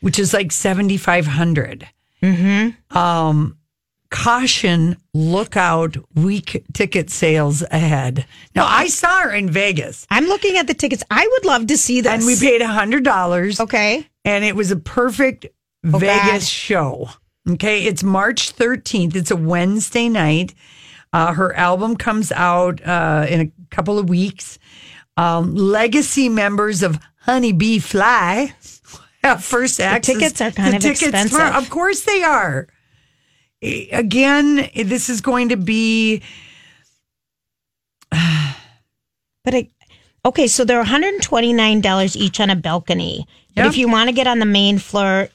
[0.00, 1.88] which is like seventy five hundred.
[2.22, 2.96] Mm-hmm.
[2.96, 3.56] Um,
[4.10, 8.26] caution, look out, weak ticket sales ahead.
[8.54, 10.06] Now, I saw her in Vegas.
[10.10, 11.02] I'm looking at the tickets.
[11.10, 12.12] I would love to see this.
[12.12, 13.60] And we paid a hundred dollars.
[13.60, 14.06] Okay.
[14.24, 15.46] And it was a perfect
[15.82, 16.42] Oh, Vegas God.
[16.42, 17.08] show.
[17.48, 17.84] Okay.
[17.84, 19.16] It's March 13th.
[19.16, 20.54] It's a Wednesday night.
[21.12, 24.58] Uh, her album comes out uh, in a couple of weeks.
[25.16, 27.78] Um, legacy members of Honey B.
[27.78, 28.52] Fly
[29.24, 30.14] have first access.
[30.14, 31.40] tickets are kind The of tickets expensive.
[31.40, 32.68] are- of course they are.
[33.62, 36.22] Again, this is going to be
[39.44, 39.68] But I,
[40.24, 43.26] okay, so they're $129 each on a balcony.
[43.54, 43.70] But Yep.
[43.70, 45.28] if you want to get on the main floor,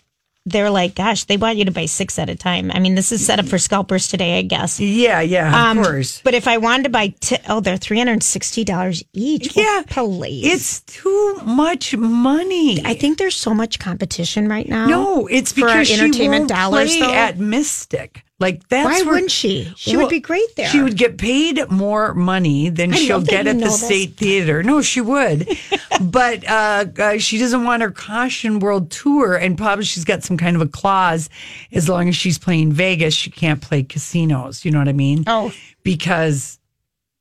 [0.46, 2.70] they're like, gosh, they want you to buy six at a time.
[2.72, 4.80] I mean, this is set up for scalpers today, I guess.
[4.80, 6.22] yeah, yeah, of Um, course.
[6.24, 9.56] But if I wanted to buy, t- oh, they're $360 each.
[9.56, 10.46] Well, Yeah, please.
[10.54, 12.84] It's too much money.
[12.86, 14.86] I think there's so much competition right now.
[14.88, 16.96] No, it's for our because she entertainment won't dollars.
[16.98, 17.14] play though.
[17.14, 18.24] at Mystic.
[18.38, 19.71] Like that's Why where- wouldn't she?
[19.78, 20.67] She Well, would be great there.
[20.67, 23.86] She would get paid more money than I she'll get at the this.
[23.86, 24.62] State Theater.
[24.62, 25.48] No, she would,
[26.02, 30.36] but uh, uh, she doesn't want her Caution World Tour, and probably she's got some
[30.36, 31.30] kind of a clause.
[31.71, 34.65] As long as she's playing Vegas, she can't play casinos.
[34.65, 35.24] You know what I mean?
[35.28, 36.60] Oh, because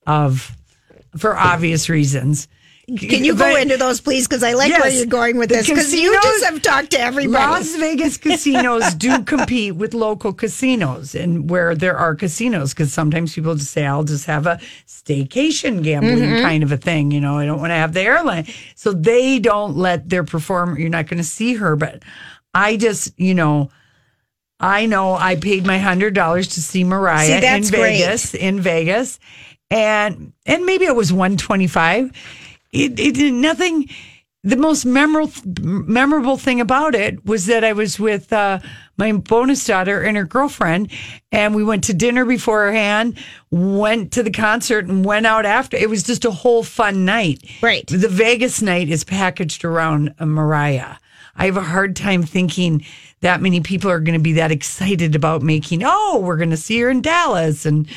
[0.09, 0.51] of
[1.17, 2.49] for obvious reasons.
[2.87, 4.29] Can you go into those, please?
[4.29, 5.67] Because I like where you're going with this.
[5.69, 7.33] Because you just have talked to everybody.
[7.47, 13.35] Las Vegas casinos do compete with local casinos and where there are casinos because sometimes
[13.35, 16.43] people just say, I'll just have a staycation gambling Mhm.
[16.43, 17.11] kind of a thing.
[17.11, 18.47] You know, I don't want to have the airline.
[18.75, 21.77] So they don't let their performer, you're not going to see her.
[21.77, 22.03] But
[22.53, 23.71] I just, you know,
[24.61, 27.71] I know I paid my hundred dollars to see Mariah See, in great.
[27.99, 29.19] Vegas, in Vegas,
[29.71, 32.13] and and maybe it was one twenty five.
[32.75, 33.89] It, it did nothing.
[34.43, 35.33] The most memorable
[35.63, 38.59] memorable thing about it was that I was with uh,
[38.99, 40.91] my bonus daughter and her girlfriend,
[41.33, 43.19] and we went to dinner beforehand,
[43.51, 45.79] went to the concert, and went out after.
[45.79, 47.43] It was just a whole fun night.
[47.63, 47.87] Right.
[47.87, 50.97] The Vegas night is packaged around uh, Mariah.
[51.37, 52.85] I have a hard time thinking
[53.21, 55.83] that many people are going to be that excited about making.
[55.85, 57.89] Oh, we're going to see her in Dallas, and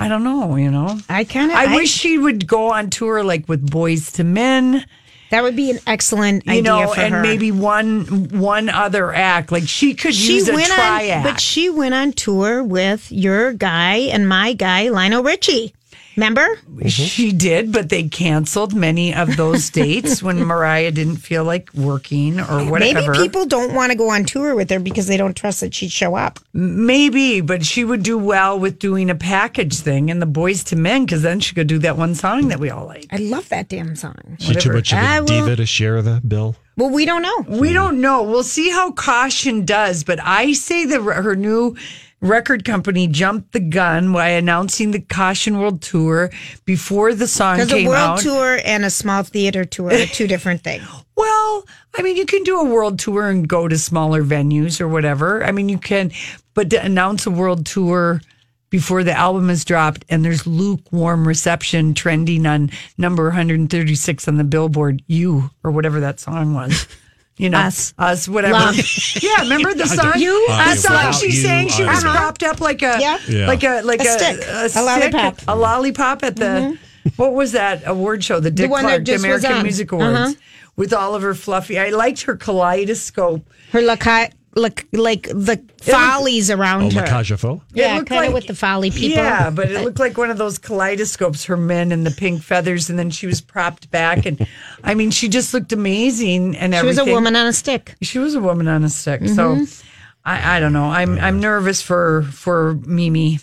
[0.00, 0.56] I don't know.
[0.56, 1.56] You know, I kind of.
[1.56, 4.84] I, wish she would go on tour like with Boyz II Men.
[5.30, 7.22] that would be an excellent You idea know, and her.
[7.22, 9.52] maybe one one other act.
[9.52, 11.22] Like she could she use a went on, triad.
[11.22, 15.74] but she went on tour with your guy and my guy, Lionel Richie.
[16.20, 16.46] Remember?
[16.70, 16.86] Mm-hmm.
[16.88, 22.38] She did, but they canceled many of those dates when Mariah didn't feel like working
[22.38, 23.10] or whatever.
[23.12, 25.72] Maybe people don't want to go on tour with her because they don't trust that
[25.72, 26.38] she'd show up.
[26.52, 30.78] Maybe, but she would do well with doing a package thing and the Boyz II
[30.78, 33.06] Men because then she could do that one song that we all like.
[33.10, 34.36] I love that damn song.
[34.40, 36.54] She too much of I a will- diva to share the bill.
[36.76, 37.58] Well, we don't know.
[37.60, 38.22] We don't know.
[38.22, 41.76] We'll see how Caution does, but I say that her new
[42.20, 46.30] record company jumped the gun by announcing the Caution World Tour
[46.64, 48.18] before the song Because came a world out.
[48.20, 50.86] tour and a small theater tour are two different things.
[51.16, 51.66] Well,
[51.98, 55.44] I mean, you can do a world tour and go to smaller venues or whatever.
[55.44, 56.12] I mean, you can,
[56.54, 58.22] but to announce a world tour
[58.70, 64.44] before the album is dropped and there's lukewarm reception trending on number 136 on the
[64.44, 66.86] Billboard, you or whatever that song was.
[67.40, 67.94] You know, Us.
[67.98, 68.52] us, whatever.
[68.54, 68.76] Love.
[69.22, 70.12] Yeah, remember the song?
[70.20, 71.14] You, the us, song love.
[71.14, 71.68] she You, sang.
[71.68, 72.16] She was us.
[72.16, 73.18] propped up like a, Yeah.
[73.28, 73.46] Yeah.
[73.46, 74.36] like a, like A a, stick.
[74.46, 75.36] a, A stick, lollipop.
[75.36, 75.50] Mm-hmm.
[75.50, 76.78] a lollipop at the.
[77.16, 78.40] What was that award show?
[78.40, 79.62] The Dick one Clark that American.
[79.62, 80.18] Music Awards.
[80.18, 80.32] Uh-huh.
[80.76, 81.78] with all of her fluffy.
[81.78, 83.42] I liked her kaleidoscope.
[83.72, 87.06] Her laca- like like the follies around Oh, her.
[87.06, 87.64] Macage Faux?
[87.72, 89.16] Yeah, kind of like- with the folly people.
[89.22, 92.90] Yeah, but it looked like one of those kaleidoscopes, her men and the pink feathers,
[92.90, 94.26] and then she was propped back.
[94.26, 94.44] And
[94.82, 97.94] I mean, she just looked amazing and she was a woman on a stick.
[98.02, 99.20] She was a woman on a stick.
[99.20, 99.34] Mhm.
[99.36, 99.86] So
[100.24, 100.86] I, I don't know.
[100.86, 103.38] I'm I'm nervous for for Mimi.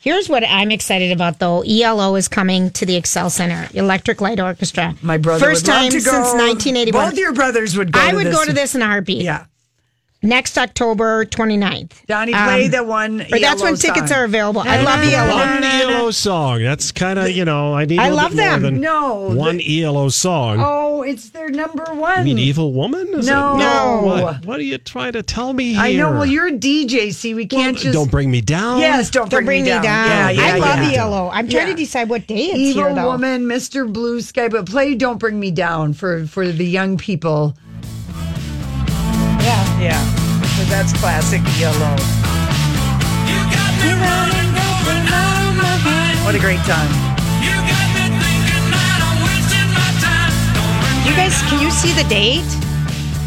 [0.00, 1.62] Here's what I'm excited about, though.
[1.62, 4.94] ELO is coming to the Xcel Center, Electric Light Orchestra.
[5.00, 7.10] My brother First would love time since 1981.
[7.10, 7.98] Both your brothers would go.
[8.00, 8.36] I to would this.
[8.36, 9.22] go to this in a heartbeat.
[9.22, 9.46] Yeah.
[10.24, 12.06] Next October 29th.
[12.06, 13.20] Donnie, play Um, the one.
[13.20, 14.18] Or that's ELO when tickets song.
[14.18, 14.62] are available.
[14.64, 15.34] I love ELO.
[15.36, 16.62] One ELO song.
[16.62, 18.62] That's kind of, you know, I need a I little love bit more them.
[18.62, 20.56] than No, one ELO song.
[20.64, 22.20] Oh, it's their number one.
[22.26, 23.06] You mean Evil Woman?
[23.12, 23.54] Is No.
[23.54, 24.00] it- No.
[24.22, 24.46] What?
[24.46, 25.82] What are you trying to tell me here?
[25.82, 26.10] I know.
[26.12, 27.10] Well, you're a DJ.
[27.12, 27.92] See, we can't just.
[27.92, 28.80] Don't bring me down.
[28.80, 29.84] Yes, don't, Don't bring me down.
[29.84, 31.02] Yeah, yeah, I love yeah.
[31.02, 31.28] ELO.
[31.34, 31.74] I'm trying Yeah.
[31.74, 33.06] to decide what day it's Evil here, though.
[33.10, 33.86] woman, Mr.
[33.92, 37.54] Blue Sky, but play "Don't Bring Me Down" for for the young people.
[39.78, 41.96] Yeah, yeah, that's classic yellow.
[46.24, 46.90] What a great time!
[51.04, 52.48] You guys, can you see the date?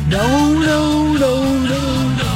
[0.10, 1.80] No, no, no, no.
[2.18, 2.30] no.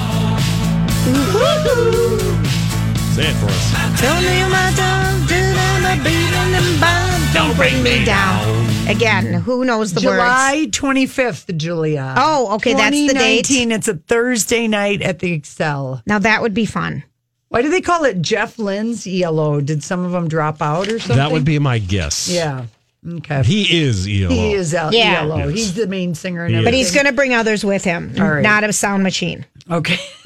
[3.15, 3.99] Say it for us.
[3.99, 7.00] Tell me my tongue, do them a beating them bound.
[7.33, 8.67] Don't bring me down.
[8.89, 10.17] Again, who knows the words?
[10.17, 12.13] July twenty fifth, Julia.
[12.17, 13.45] Oh, okay, that's the date.
[13.45, 13.71] 2019.
[13.71, 16.01] It's a Thursday night at the Xcel.
[16.05, 17.03] Now that would be fun.
[17.47, 19.61] Why do they call it Jeff Lynne's ELO?
[19.61, 21.17] Did some of them drop out or something?
[21.17, 22.27] That would be my guess.
[22.29, 22.65] Yeah.
[23.07, 23.43] Okay.
[23.43, 24.29] He is ELO.
[24.29, 25.21] He is uh, L- Yeah.
[25.21, 25.37] ELO.
[25.37, 25.49] Yes.
[25.51, 26.65] He's the main singer and He everything.
[26.71, 28.41] But he's going to bring others with him, All right.
[28.43, 29.45] not a sound machine.
[29.69, 29.99] Okay.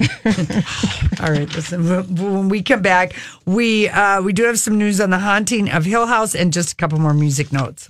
[1.20, 1.52] All right.
[1.54, 5.70] Listen, when we come back, we uh, we do have some news on the haunting
[5.70, 7.88] of Hill House and just a couple more music notes.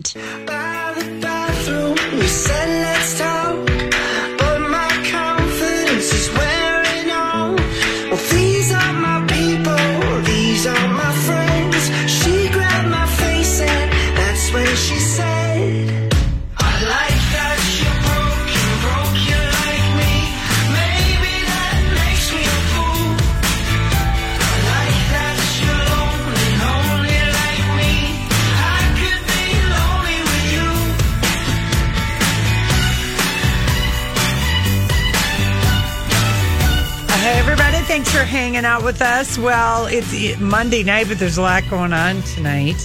[38.37, 39.39] Hanging out with us.
[39.39, 42.77] Well, it's Monday night, but there's a lot going on tonight.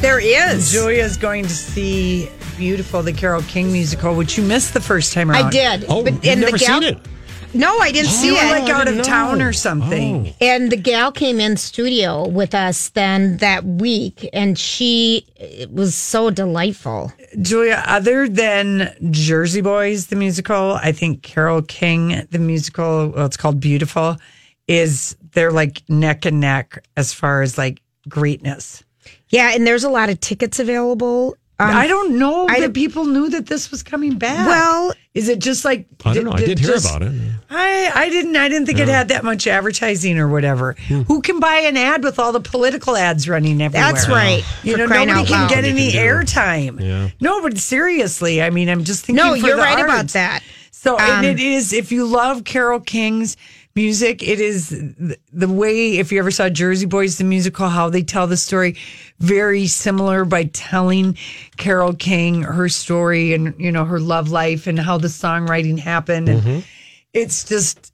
[0.00, 0.72] There is.
[0.72, 5.30] Julia's going to see Beautiful, the Carole King musical, which you missed the first time
[5.30, 5.46] around.
[5.46, 5.84] I did.
[5.88, 6.98] Oh, but you've and never the gal, seen it?
[7.54, 8.34] No, I didn't oh, see it.
[8.34, 10.26] like out of didn't town or something.
[10.26, 10.32] Oh.
[10.40, 15.94] And the gal came in studio with us then that week, and she it was
[15.94, 17.12] so delightful.
[17.40, 23.36] Julia, other than Jersey Boys, the musical, I think Carole King, the musical, well, it's
[23.36, 24.16] called Beautiful,
[24.70, 28.82] is they're like neck and neck as far as like greatness.
[29.28, 31.36] Yeah, and there's a lot of tickets available.
[31.58, 34.46] Um, I don't know I that don't- people knew that this was coming back.
[34.46, 36.32] Well, is it just like I don't know.
[36.32, 37.12] I did hear just- about it.
[37.50, 40.74] I I didn't I didn't think it had that much advertising or whatever.
[40.88, 41.02] Hmm.
[41.02, 43.92] Who can buy an ad with all the political ads running everywhere?
[43.92, 44.42] That's right.
[44.62, 46.26] You For know, nobody can get Nobody any can do it.
[46.26, 46.80] airtime.
[46.80, 47.10] Yeah.
[47.20, 49.22] No, but seriously, I mean, I'm just thinking.
[49.24, 50.42] no, for you're the right about that.
[50.70, 53.36] So, and Um, it is, if you love Carole King's
[53.76, 54.68] music, it is
[55.32, 58.76] the way, if you ever saw Jersey Boys, the musical, how they tell the story,
[59.18, 61.16] very similar by telling
[61.56, 66.28] Carole King her story and, you know, her love life and how the songwriting happened.
[66.28, 66.64] And
[67.12, 67.92] it's just,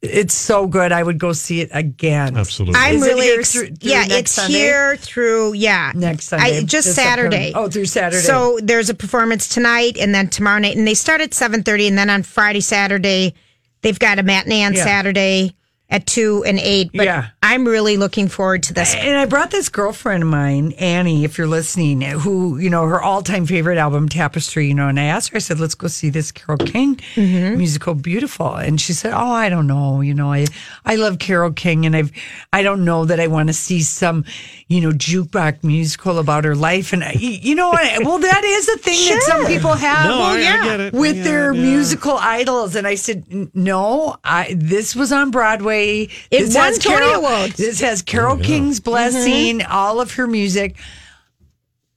[0.00, 0.92] it's so good.
[0.92, 2.36] I would go see it again.
[2.36, 2.76] Absolutely.
[2.78, 4.00] I'm Is it really here ex- through- through yeah.
[4.04, 4.52] next It's Sunday?
[4.58, 7.48] here through yeah Next Sunday, I, just Saturday.
[7.48, 8.22] upcoming- oh, through Saturday.
[8.22, 11.88] So there's a performance tonight and then tomorrow night, and they start at seven thirty,
[11.88, 13.34] and then on Friday, Saturday,
[13.82, 14.84] they've got a matinee on Yeah.
[14.84, 15.54] Saturday
[15.90, 16.90] at two and eight.
[16.92, 17.28] But Yeah.
[17.42, 18.94] I'm really looking forward to this.
[18.94, 23.00] And I brought this girlfriend of mine, Annie, if you're listening, who, you know, her
[23.00, 25.88] all time favorite album, Tapestry, you know, and I asked her, I said, let's go
[25.88, 27.56] see this Carole King mm-hmm.
[27.56, 28.54] musical, Beautiful.
[28.54, 30.02] And she said, Oh, I don't know.
[30.02, 30.46] You know, I,
[30.84, 32.12] I love Carole King and I've,
[32.52, 34.24] I don't know that I want to see some,
[34.68, 36.92] you know, jukebox musical about her life.
[36.92, 40.20] And, I, you know, I, well, that is a thing that some people have No,
[40.20, 40.92] I- I get it.
[40.92, 41.62] With get their it, yeah.
[41.62, 42.76] musical idols.
[42.76, 45.77] And I said, No, I, this was on Broadway.
[45.82, 47.56] It This won has Tony Carol- Awards.
[47.56, 49.72] This has Carole King's blessing, mm-hmm.
[49.72, 50.76] all of her music.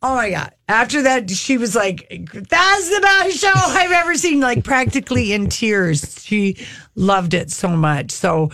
[0.04, 0.52] Oh my God.
[0.68, 5.48] After that, she was like, that's the best show I've ever seen, like practically in
[5.50, 6.24] tears.
[6.24, 6.58] She
[6.96, 8.12] loved it so much.
[8.12, 8.50] So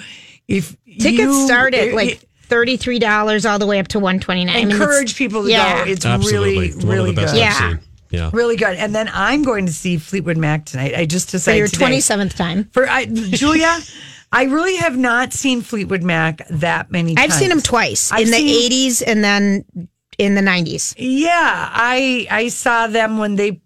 [0.48, 3.88] if Tickets you- start at it- like it- thirty three dollars all the way up
[3.90, 4.72] to one twenty nine.
[4.72, 5.86] encourage people to yeah.
[5.86, 5.92] go.
[5.92, 6.50] It's Absolutely.
[6.54, 7.36] really, It's really good.
[7.36, 7.54] Yeah.
[7.72, 7.80] seen.
[8.10, 8.30] Yeah.
[8.34, 8.76] Really good.
[8.78, 10.96] And then I'm going to see Fleetwood Mac tonight.
[10.96, 11.86] I just For decided your today.
[11.98, 12.64] 27th time.
[12.72, 13.78] For I, Julia,
[14.32, 17.24] I really have not seen Fleetwood Mac that many times.
[17.24, 17.40] I've times.
[17.40, 19.66] seen them twice I've in the seen- 80s and then
[20.18, 20.94] in the 90s.
[20.98, 23.62] Yeah, I I saw them when they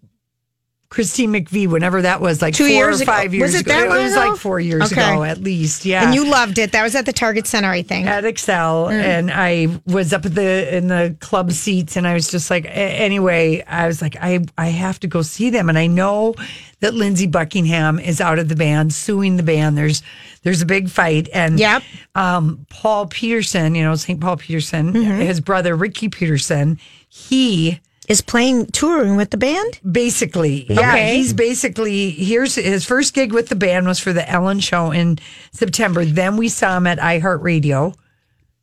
[0.88, 3.12] Christine McVie, whenever that was, like Two four years or ago.
[3.12, 3.72] five years Was it ago.
[3.72, 4.28] that it long was ago?
[4.28, 5.00] like four years Okay.
[5.02, 5.86] ago at least.
[5.86, 6.72] Yeah, And you loved it.
[6.72, 8.06] That was at the Target Center, I think.
[8.06, 9.02] at Xcel, Mm.
[9.02, 12.66] and I was up at the in the club seats, and I was just like,
[12.66, 16.34] a- anyway, I was like, I I have to go see them, and I know
[16.82, 19.78] that Lindsey Buckingham is out of the band, suing the band.
[19.78, 20.02] There's
[20.42, 21.82] there's a big fight, and Yep.
[22.14, 24.20] um, Paul Peterson, you know St.
[24.20, 25.20] Paul Peterson, Mm-hmm.
[25.20, 26.78] his brother Ricky Peterson,
[27.08, 29.78] he is playing touring with the band.
[29.90, 31.16] Basically, yeah, Okay.
[31.16, 35.18] he's basically here's his first gig with the band was for the Ellen Show in
[35.52, 36.04] September.
[36.04, 37.94] Then we saw him at iHeartRadio.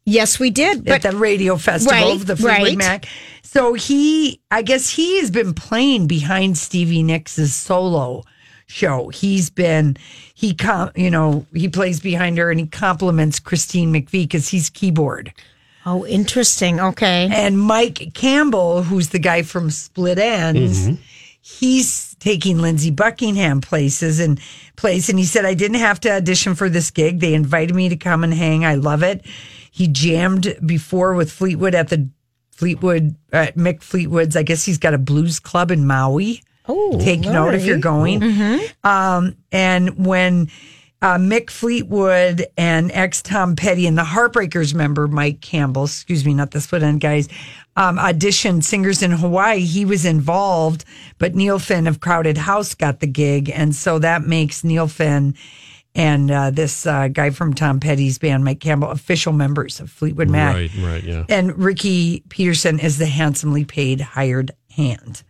[0.09, 0.87] Yes, we did.
[0.87, 2.77] at the radio festival, Right, the Fleetwood right.
[2.77, 3.05] Mac.
[3.43, 8.23] So he, I guess he has been playing behind Stevie Nicks' solo
[8.67, 9.09] show.
[9.09, 9.97] He's been,
[10.35, 14.69] he, com, you know, he plays behind her and he compliments Christine McVie because he's
[14.69, 15.33] keyboard.
[15.85, 16.79] Oh, interesting.
[16.79, 17.27] Okay.
[17.31, 20.55] And Mike Campbell, who's the guy from Split Enz,
[20.85, 20.93] Mm-hmm.
[21.41, 24.39] he's taking Lindsey Buckingham places and
[24.75, 25.09] place.
[25.09, 27.19] And he said, I didn't have to audition for this gig.
[27.21, 28.65] They invited me to come and hang.
[28.65, 29.25] I love it.
[29.79, 32.09] He jammed before with Fleetwood at the
[32.51, 34.35] Fleetwood, uh, Mick Fleetwood's.
[34.35, 36.43] I guess he's got a blues club in Maui.
[36.67, 38.21] Oh, take note if you're going.
[38.83, 40.51] Um, and when
[41.01, 46.33] uh, Mick Fleetwood and ex Tom Petty and the Heartbreakers member Mike Campbell, excuse me,
[46.33, 47.29] not the Split End guys,
[47.77, 50.83] um, auditioned Singers in Hawaii, he was involved,
[51.19, 53.49] but Neil Finn of Crowded House got the gig.
[53.49, 55.35] And so that makes Neil Finn
[55.95, 60.29] and uh, this uh, guy from Tom Petty's band, Mike Campbell, official members of Fleetwood
[60.29, 60.55] Mac.
[60.55, 61.25] Right, right, yeah.
[61.29, 65.23] And Ricky Peterson is the handsomely paid hired hand.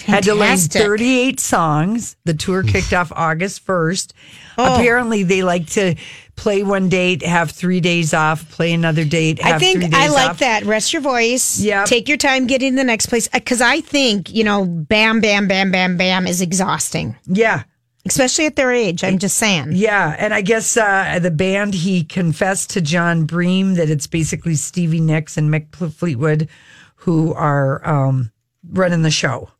[0.00, 0.14] Fantastic.
[0.14, 2.16] Had to learn 38 songs.
[2.24, 4.12] The tour kicked off August 1st.
[4.56, 4.74] Oh.
[4.76, 5.94] Apparently, they like to
[6.36, 10.00] play one date, have three days off, play another date, have I three think days
[10.00, 10.38] I like off.
[10.38, 10.64] that.
[10.64, 11.60] Rest your voice.
[11.60, 11.86] Yep.
[11.86, 13.28] Take your time getting to the next place.
[13.28, 17.14] Because I think, you know, bam, bam, bam, bam, bam is exhausting.
[17.26, 17.64] Yeah.
[18.06, 19.04] Especially at their age.
[19.04, 19.72] I'm just saying.
[19.72, 24.54] Yeah, and I guess uh, the band he confessed to Jon Bream that it's basically
[24.54, 26.48] Stevie Nicks and Mick Fleetwood
[26.96, 28.30] who are um,
[28.70, 29.50] running the show.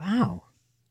[0.00, 0.42] Wow.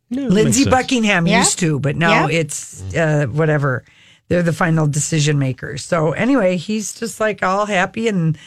[0.10, 0.74] Lindsey sense.
[0.76, 1.40] Buckingham Yeah.
[1.40, 2.40] used to, but now Yeah.
[2.40, 3.84] it's uh, whatever.
[4.28, 5.84] They're the final decision makers.
[5.84, 8.38] So anyway, he's just like all happy and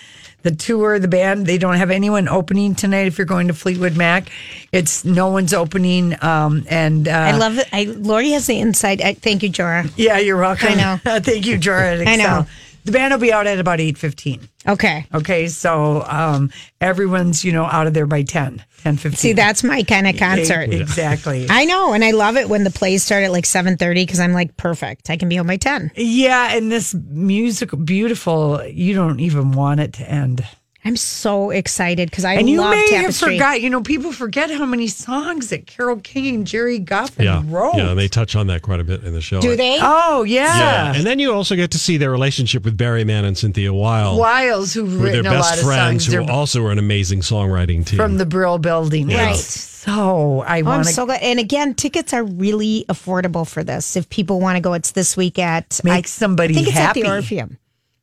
[0.44, 3.06] the tour, the band, they don't have anyone opening tonight.
[3.06, 4.28] If you're going to Fleetwood Mac,
[4.72, 6.22] it's no one's opening.
[6.22, 7.66] Um, and uh, I love it.
[7.72, 9.02] I, Lori has the insight.
[9.02, 9.90] I, thank you, Jora.
[9.96, 10.68] Yeah, you're welcome.
[10.68, 10.98] I know.
[11.20, 12.06] Thank you, Jordan.
[12.06, 12.46] I know.
[12.84, 14.48] The band will be out at about eight fifteen.
[14.66, 15.06] Okay.
[15.12, 19.16] Okay, so um, everyone's you know out of there by 10, 10 15.
[19.16, 20.72] See, that's my kind of concert.
[20.72, 21.46] Exactly.
[21.50, 24.20] I know, and I love it when the plays start at like seven thirty because
[24.20, 25.10] I'm like, perfect.
[25.10, 25.90] I can be home by ten.
[25.96, 28.64] Yeah, and this music, beautiful.
[28.64, 30.44] You don't even want it to end.
[30.86, 33.36] I'm so excited because I and you love may Tapestry.
[33.38, 33.60] have forgot.
[33.62, 37.76] You know, people forget how many songs that Carole King and Gerry Goffin Yeah, wrote.
[37.76, 39.40] yeah, they touch on that quite a bit in the show.
[39.40, 39.78] Do they?
[39.80, 40.58] Oh yeah.
[40.58, 43.72] Yeah, and then you also get to see their relationship with Barry Mann and Cynthia
[43.72, 46.64] Wild, Wiles, who've who are their written a lot best of friends, songs who also
[46.66, 47.96] are an amazing songwriting team.
[47.96, 49.08] from the Brill Building.
[49.10, 49.26] Yeah.
[49.28, 49.36] Right.
[49.36, 51.20] So I Oh, I'm so glad.
[51.22, 53.96] And again, tickets are really affordable for this.
[53.96, 56.76] If people want to go, it's this week at Make I, somebody I think it's
[56.76, 57.58] at the Orpheum.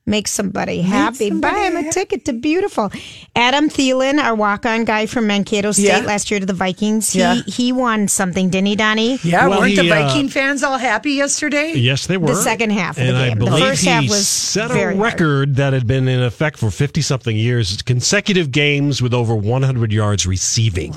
[0.08, 1.30] Make somebody happy.
[1.30, 2.92] somebody Buy him a ticket to beautiful.
[3.36, 6.00] Adam Thielen, our walk-on guy from Mankato State Yeah.
[6.00, 7.14] last year to the Vikings.
[7.14, 7.42] He Yeah.
[7.46, 9.20] he won something, didn't he, Donnie?
[9.24, 11.74] Yeah, Well, weren't the he, uh, Viking fans all happy yesterday?
[11.76, 12.34] Yes, they were.
[12.34, 13.40] The second half of the and I game.
[13.40, 15.14] The first he half was set a very hard.
[15.14, 19.94] record that had been in effect for 50 something years, consecutive games with over 100
[19.94, 20.96] yards receiving.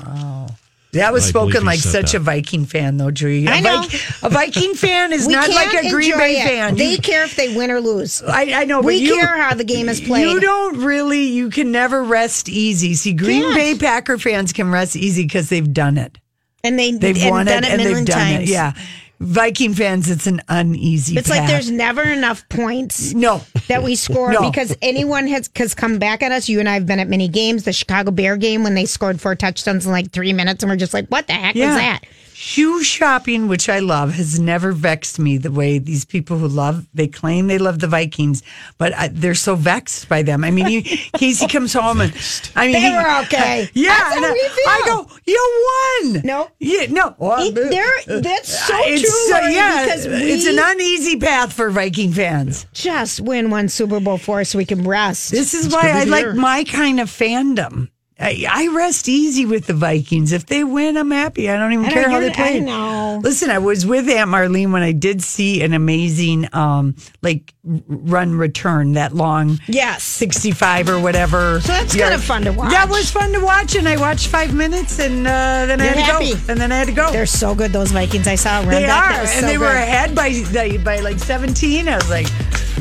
[0.95, 2.17] That was I spoken like such that.
[2.17, 3.45] a Viking fan, though, Drew.
[3.47, 3.81] I A know.
[3.83, 6.47] Vik- a Viking fan is We not like a Green Bay it.
[6.47, 6.75] fan.
[6.75, 8.21] They You- care if they win or lose.
[8.23, 10.27] I, I know, but we you, care how the game is played.
[10.27, 11.23] You don't really.
[11.23, 12.93] You can never rest easy.
[12.95, 13.55] See, Green Can't.
[13.55, 16.17] Bay Packer fans can rest easy because they've done it.
[16.63, 18.49] and they They've and won done it it, and they've done times.
[18.49, 18.53] it.
[18.53, 18.73] Yeah,
[19.19, 21.17] Viking fans, it's an uneasy.
[21.17, 23.41] It's like there's never enough points no.
[23.69, 24.49] that we score No.
[24.49, 26.49] because anyone has has come back at us.
[26.49, 27.63] You and I have been at many games.
[27.63, 30.75] The Chicago Bear game when they scored four touchdowns in like three minutes, and we're
[30.75, 31.67] just like, "What the heck Yeah.
[31.67, 32.01] was that?"
[32.37, 36.85] Shoe shopping, which I love, has never vexed me the way these people who love,
[36.93, 38.43] they claim they love the Vikings,
[38.77, 40.43] but I, they're so vexed by them.
[40.43, 40.81] I mean, you,
[41.17, 42.11] Casey comes home and,
[42.53, 43.69] I mean, They he- were okay.
[43.73, 44.11] Yeah.
[44.17, 44.49] And I.
[44.67, 45.65] I go, you
[46.03, 46.21] won.
[46.25, 46.51] No.
[46.59, 47.15] Yeah, no.
[47.17, 51.69] Well, It- they're- that's so it's, true, uh, yeah, because it's an uneasy path for
[51.69, 52.65] Viking fans.
[52.73, 55.31] Just win one Super Bowl for us so we can rest.
[55.31, 57.87] This is It's why I like my kind of fandom.
[58.17, 60.31] I, I rest easy with the Vikings.
[60.31, 61.49] If they win, I'm happy.
[61.49, 62.55] I don't even I don't- care how they play.
[62.57, 63.19] I know.
[63.21, 68.35] Listen, I was with Aunt Marlene when I did see an amazing, um, like run
[68.35, 69.59] return that long.
[69.67, 70.03] Yes.
[70.03, 71.59] 65 or whatever.
[71.59, 72.11] So that's yard.
[72.11, 72.71] kinda fun to watch.
[72.71, 73.75] That was fun to watch.
[73.75, 76.51] And I watched five minutes and uh, then I You're had to go.
[76.51, 77.11] And then I had to go.
[77.11, 78.27] They're so good, those Vikings.
[78.27, 79.13] I saw around They that.
[79.13, 81.89] are, and so they were ahead by by, by like seventeen.
[81.89, 82.27] I was like,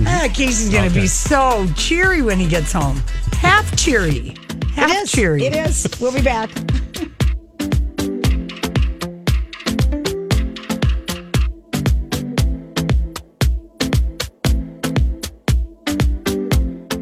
[0.07, 3.03] ah, Casey's gonna be so cheery when he gets home.
[3.33, 4.35] Half cheery,
[4.75, 5.13] Half it is.
[5.13, 5.45] cheery.
[5.47, 5.87] It is.
[6.01, 6.51] We'll be back.